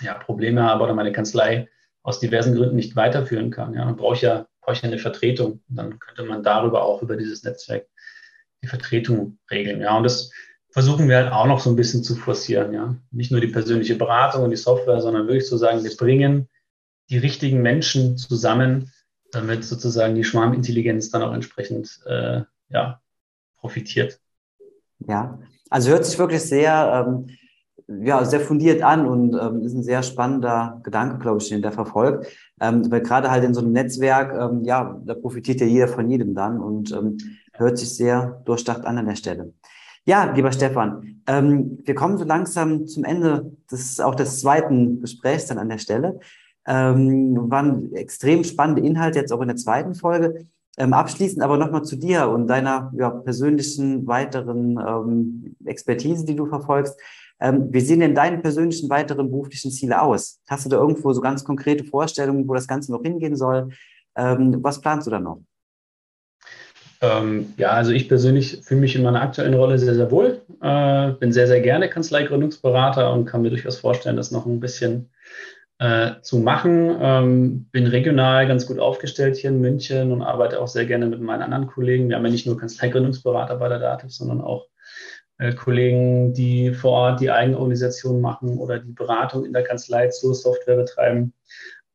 ja, 0.00 0.14
Probleme 0.14 0.62
habe 0.62 0.84
oder 0.84 0.94
meine 0.94 1.12
Kanzlei 1.12 1.68
aus 2.02 2.20
diversen 2.20 2.54
Gründen 2.54 2.76
nicht 2.76 2.96
weiterführen 2.96 3.50
kann. 3.50 3.74
Ja, 3.74 3.84
dann 3.84 3.96
brauche 3.96 4.14
ich 4.14 4.22
ja, 4.22 4.46
brauche 4.62 4.74
ich 4.76 4.84
eine 4.84 4.98
Vertretung. 4.98 5.60
Dann 5.68 5.98
könnte 5.98 6.22
man 6.22 6.42
darüber 6.42 6.84
auch 6.84 7.02
über 7.02 7.16
dieses 7.16 7.42
Netzwerk 7.42 7.88
die 8.62 8.68
Vertretung 8.68 9.38
regeln. 9.50 9.80
Ja, 9.80 9.96
und 9.96 10.04
das 10.04 10.30
versuchen 10.70 11.08
wir 11.08 11.16
halt 11.16 11.32
auch 11.32 11.46
noch 11.46 11.60
so 11.60 11.70
ein 11.70 11.76
bisschen 11.76 12.02
zu 12.02 12.16
forcieren. 12.16 12.72
Ja, 12.72 12.96
nicht 13.10 13.30
nur 13.30 13.40
die 13.40 13.48
persönliche 13.48 13.96
Beratung 13.96 14.44
und 14.44 14.50
die 14.50 14.56
Software, 14.56 15.00
sondern 15.00 15.26
wirklich 15.26 15.46
zu 15.46 15.56
sagen, 15.56 15.84
wir 15.84 15.96
bringen 15.96 16.48
die 17.10 17.18
richtigen 17.18 17.62
Menschen 17.62 18.18
zusammen, 18.18 18.92
damit 19.32 19.64
sozusagen 19.64 20.14
die 20.14 20.24
Schwarmintelligenz 20.24 21.10
dann 21.10 21.22
auch 21.22 21.32
entsprechend 21.32 22.00
äh, 22.06 22.42
ja, 22.70 23.00
profitiert. 23.56 24.20
Ja, 25.06 25.38
also 25.70 25.90
hört 25.90 26.04
sich 26.04 26.18
wirklich 26.18 26.42
sehr 26.42 27.06
ähm, 27.06 27.28
ja, 27.88 28.24
sehr 28.24 28.40
fundiert 28.40 28.82
an 28.82 29.06
und 29.06 29.34
ähm, 29.34 29.62
ist 29.62 29.72
ein 29.72 29.82
sehr 29.82 30.02
spannender 30.02 30.80
Gedanke, 30.84 31.18
glaube 31.18 31.38
ich, 31.40 31.48
den 31.48 31.62
der 31.62 31.72
verfolgt. 31.72 32.26
Ähm, 32.60 32.90
weil 32.90 33.00
gerade 33.00 33.30
halt 33.30 33.44
in 33.44 33.54
so 33.54 33.60
einem 33.60 33.72
Netzwerk, 33.72 34.34
ähm, 34.38 34.62
ja, 34.64 35.00
da 35.04 35.14
profitiert 35.14 35.60
ja 35.60 35.66
jeder 35.66 35.88
von 35.88 36.10
jedem 36.10 36.34
dann 36.34 36.60
und 36.60 36.92
ähm, 36.92 37.16
hört 37.58 37.78
sich 37.78 37.94
sehr 37.94 38.42
durchdacht 38.44 38.84
an 38.84 38.98
an 38.98 39.06
der 39.06 39.16
Stelle. 39.16 39.52
Ja, 40.04 40.32
lieber 40.32 40.52
Stefan, 40.52 41.20
ähm, 41.26 41.78
wir 41.84 41.94
kommen 41.94 42.16
so 42.16 42.24
langsam 42.24 42.86
zum 42.86 43.04
Ende 43.04 43.52
des 43.70 44.00
auch 44.00 44.14
des 44.14 44.40
zweiten 44.40 45.02
Gesprächs 45.02 45.46
dann 45.46 45.58
an 45.58 45.68
der 45.68 45.78
Stelle. 45.78 46.18
Ähm, 46.66 47.50
waren 47.50 47.92
extrem 47.94 48.44
spannende 48.44 48.82
Inhalte 48.82 49.18
jetzt 49.18 49.32
auch 49.32 49.40
in 49.42 49.48
der 49.48 49.56
zweiten 49.56 49.94
Folge. 49.94 50.46
Ähm, 50.78 50.92
abschließend 50.92 51.42
aber 51.42 51.58
nochmal 51.58 51.82
zu 51.82 51.96
dir 51.96 52.28
und 52.28 52.46
deiner 52.46 52.92
ja, 52.96 53.10
persönlichen 53.10 54.06
weiteren 54.06 54.78
ähm, 54.78 55.56
Expertise, 55.64 56.24
die 56.24 56.36
du 56.36 56.46
verfolgst. 56.46 56.98
Ähm, 57.40 57.68
wie 57.70 57.80
sehen 57.80 58.00
denn 58.00 58.14
deine 58.14 58.38
persönlichen 58.38 58.88
weiteren 58.88 59.30
beruflichen 59.30 59.70
Ziele 59.70 60.00
aus? 60.00 60.40
Hast 60.48 60.64
du 60.64 60.68
da 60.70 60.78
irgendwo 60.78 61.12
so 61.12 61.20
ganz 61.20 61.44
konkrete 61.44 61.84
Vorstellungen, 61.84 62.48
wo 62.48 62.54
das 62.54 62.66
Ganze 62.66 62.92
noch 62.92 63.02
hingehen 63.02 63.36
soll? 63.36 63.70
Ähm, 64.16 64.58
was 64.62 64.80
planst 64.80 65.06
du 65.06 65.10
da 65.10 65.20
noch? 65.20 65.40
Ähm, 67.00 67.54
ja, 67.56 67.70
also 67.70 67.92
ich 67.92 68.08
persönlich 68.08 68.60
fühle 68.62 68.80
mich 68.80 68.96
in 68.96 69.02
meiner 69.02 69.22
aktuellen 69.22 69.54
Rolle 69.54 69.78
sehr, 69.78 69.94
sehr 69.94 70.10
wohl. 70.10 70.42
Äh, 70.60 71.12
bin 71.12 71.32
sehr, 71.32 71.46
sehr 71.46 71.60
gerne 71.60 71.88
Kanzleigründungsberater 71.88 73.12
und 73.12 73.26
kann 73.26 73.42
mir 73.42 73.50
durchaus 73.50 73.78
vorstellen, 73.78 74.16
das 74.16 74.32
noch 74.32 74.46
ein 74.46 74.60
bisschen 74.60 75.10
äh, 75.78 76.20
zu 76.22 76.38
machen. 76.38 76.96
Ähm, 77.00 77.66
bin 77.70 77.86
regional 77.86 78.48
ganz 78.48 78.66
gut 78.66 78.80
aufgestellt 78.80 79.36
hier 79.36 79.50
in 79.50 79.60
München 79.60 80.10
und 80.10 80.22
arbeite 80.22 80.60
auch 80.60 80.66
sehr 80.66 80.86
gerne 80.86 81.06
mit 81.06 81.20
meinen 81.20 81.42
anderen 81.42 81.68
Kollegen. 81.68 82.08
Wir 82.08 82.16
haben 82.16 82.24
ja 82.24 82.32
nicht 82.32 82.46
nur 82.46 82.58
Kanzleigründungsberater 82.58 83.56
bei 83.56 83.68
der 83.68 83.78
DATEV, 83.78 84.10
sondern 84.10 84.40
auch 84.40 84.66
äh, 85.38 85.54
Kollegen, 85.54 86.34
die 86.34 86.72
vor 86.72 86.90
Ort 86.92 87.20
die 87.20 87.30
Eigenorganisation 87.30 88.20
machen 88.20 88.58
oder 88.58 88.80
die 88.80 88.92
Beratung 88.92 89.44
in 89.44 89.52
der 89.52 89.62
Kanzlei 89.62 90.08
zur 90.08 90.34
Software 90.34 90.76
betreiben. 90.76 91.32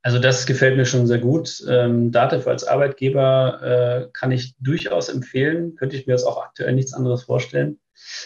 Also 0.03 0.19
das 0.19 0.45
gefällt 0.45 0.75
mir 0.75 0.85
schon 0.85 1.07
sehr 1.07 1.19
gut. 1.19 1.63
Ähm, 1.67 2.11
Datev 2.11 2.45
als 2.49 2.65
Arbeitgeber 2.65 3.61
äh, 3.63 4.09
kann 4.11 4.33
ich 4.33 4.53
durchaus 4.59 5.07
empfehlen. 5.07 5.77
Könnte 5.77 5.95
ich 5.95 6.05
mir 6.05 6.13
das 6.13 6.25
auch 6.25 6.43
aktuell 6.43 6.73
nichts 6.73 6.93
anderes 6.93 7.23
vorstellen, 7.23 7.79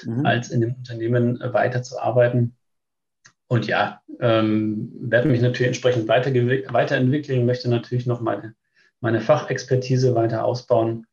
mhm. 0.03 0.25
als 0.25 0.49
in 0.49 0.61
dem 0.61 0.73
Unternehmen 0.73 1.39
äh, 1.39 1.53
weiterzuarbeiten. 1.53 2.55
Und 3.47 3.67
ja, 3.67 4.01
ähm, 4.19 4.91
werde 4.99 5.29
mich 5.29 5.39
natürlich 5.39 5.67
entsprechend 5.67 6.07
weiter, 6.07 6.33
weiterentwickeln, 6.33 7.45
möchte 7.45 7.69
natürlich 7.69 8.07
noch 8.07 8.21
meine, 8.21 8.55
meine 8.99 9.21
Fachexpertise 9.21 10.15
weiter 10.15 10.45
ausbauen. 10.45 11.05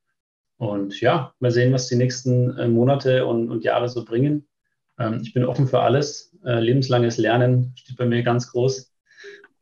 Und 0.57 0.98
ja, 0.98 1.35
mal 1.40 1.50
sehen, 1.50 1.74
was 1.74 1.88
die 1.88 1.96
nächsten 1.96 2.57
äh, 2.57 2.68
Monate 2.68 3.27
und, 3.27 3.50
und, 3.50 3.64
Jahre 3.64 3.90
so 3.90 4.03
bringen. 4.03 4.48
Ähm, 4.98 5.20
ich 5.22 5.35
bin 5.35 5.44
offen 5.44 5.68
für 5.68 5.81
alles. 5.81 6.35
Äh, 6.42 6.61
lebenslanges 6.61 7.18
Lernen 7.18 7.74
steht 7.77 7.98
bei 7.98 8.07
mir 8.07 8.22
ganz 8.22 8.50
groß 8.50 8.93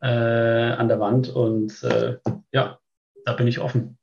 äh, 0.02 0.72
an 0.72 0.88
der 0.88 1.00
Wand 1.00 1.34
und 1.34 1.82
äh, 1.84 2.18
ja, 2.52 2.78
da 3.24 3.32
bin 3.34 3.46
ich 3.46 3.60
offen. 3.60 3.96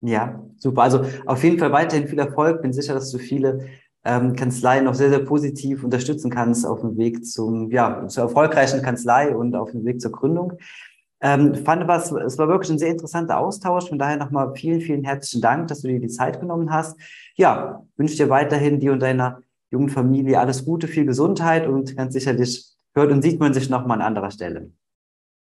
Ja, 0.00 0.42
super. 0.56 0.82
Also 0.82 1.04
auf 1.26 1.44
jeden 1.44 1.58
Fall 1.58 1.72
weiterhin 1.72 2.08
viel 2.08 2.18
Erfolg. 2.18 2.62
Bin 2.62 2.72
sicher, 2.72 2.94
dass 2.94 3.10
du 3.10 3.18
viele 3.18 3.66
ähm, 4.04 4.34
Kanzleien 4.34 4.84
noch 4.84 4.94
sehr, 4.94 5.10
sehr 5.10 5.20
positiv 5.20 5.84
unterstützen 5.84 6.30
kannst 6.30 6.66
auf 6.66 6.80
dem 6.80 6.96
Weg 6.96 7.24
zum, 7.24 7.70
ja, 7.70 8.06
zur 8.08 8.24
erfolgreichen 8.24 8.82
Kanzlei 8.82 9.34
und 9.34 9.54
auf 9.54 9.70
dem 9.70 9.84
Weg 9.84 10.00
zur 10.00 10.10
Gründung. 10.10 10.54
Ähm, 11.20 11.54
fand 11.54 11.86
was, 11.86 12.10
es 12.10 12.36
war 12.36 12.48
wirklich 12.48 12.70
ein 12.70 12.80
sehr 12.80 12.90
interessanter 12.90 13.38
Austausch. 13.38 13.88
Von 13.88 13.98
daher 13.98 14.16
nochmal 14.16 14.52
vielen, 14.56 14.80
vielen 14.80 15.04
herzlichen 15.04 15.40
Dank, 15.40 15.68
dass 15.68 15.82
du 15.82 15.88
dir 15.88 16.00
die 16.00 16.08
Zeit 16.08 16.40
genommen 16.40 16.72
hast. 16.72 16.98
Ja, 17.36 17.84
wünsche 17.96 18.16
dir 18.16 18.28
weiterhin 18.28 18.80
dir 18.80 18.92
und 18.92 19.00
deiner 19.00 19.40
jungen 19.70 19.88
Familie 19.88 20.40
alles 20.40 20.64
Gute, 20.64 20.88
viel 20.88 21.06
Gesundheit 21.06 21.68
und 21.68 21.96
ganz 21.96 22.12
sicherlich 22.12 22.72
hört 22.94 23.12
und 23.12 23.22
sieht 23.22 23.38
man 23.38 23.54
sich 23.54 23.70
nochmal 23.70 24.00
an 24.00 24.06
anderer 24.06 24.32
Stelle. 24.32 24.72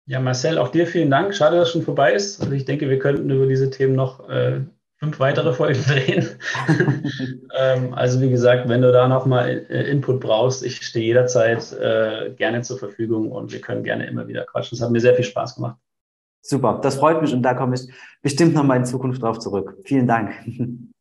Ja, 0.08 0.20
Marcel, 0.20 0.56
auch 0.56 0.70
dir 0.70 0.86
vielen 0.86 1.10
Dank. 1.10 1.34
Schade, 1.34 1.58
dass 1.58 1.68
es 1.68 1.72
schon 1.74 1.82
vorbei 1.82 2.14
ist. 2.14 2.40
Also 2.40 2.54
ich 2.54 2.64
denke, 2.64 2.88
wir 2.88 2.98
könnten 2.98 3.28
über 3.28 3.46
diese 3.46 3.68
Themen 3.68 3.94
noch 3.94 4.26
äh, 4.30 4.62
fünf 4.96 5.20
weitere 5.20 5.52
Folgen 5.52 5.84
drehen. 5.86 6.26
ähm, 7.54 7.92
also 7.92 8.18
wie 8.22 8.30
gesagt, 8.30 8.70
wenn 8.70 8.80
du 8.80 8.90
da 8.90 9.06
nochmal 9.06 9.66
äh, 9.68 9.90
Input 9.90 10.20
brauchst, 10.20 10.64
ich 10.64 10.80
stehe 10.80 11.04
jederzeit 11.04 11.74
äh, 11.74 12.30
gerne 12.38 12.62
zur 12.62 12.78
Verfügung 12.78 13.30
und 13.30 13.52
wir 13.52 13.60
können 13.60 13.84
gerne 13.84 14.06
immer 14.06 14.26
wieder 14.26 14.46
quatschen. 14.46 14.76
Es 14.76 14.82
hat 14.82 14.90
mir 14.90 15.00
sehr 15.00 15.14
viel 15.14 15.26
Spaß 15.26 15.56
gemacht. 15.56 15.76
Super, 16.40 16.80
das 16.82 16.96
freut 16.96 17.20
mich 17.20 17.34
und 17.34 17.42
da 17.42 17.52
komme 17.52 17.74
ich 17.74 17.92
bestimmt 18.22 18.54
nochmal 18.54 18.78
in 18.78 18.86
Zukunft 18.86 19.22
drauf 19.22 19.38
zurück. 19.40 19.76
Vielen 19.84 20.06
Dank. 20.06 20.32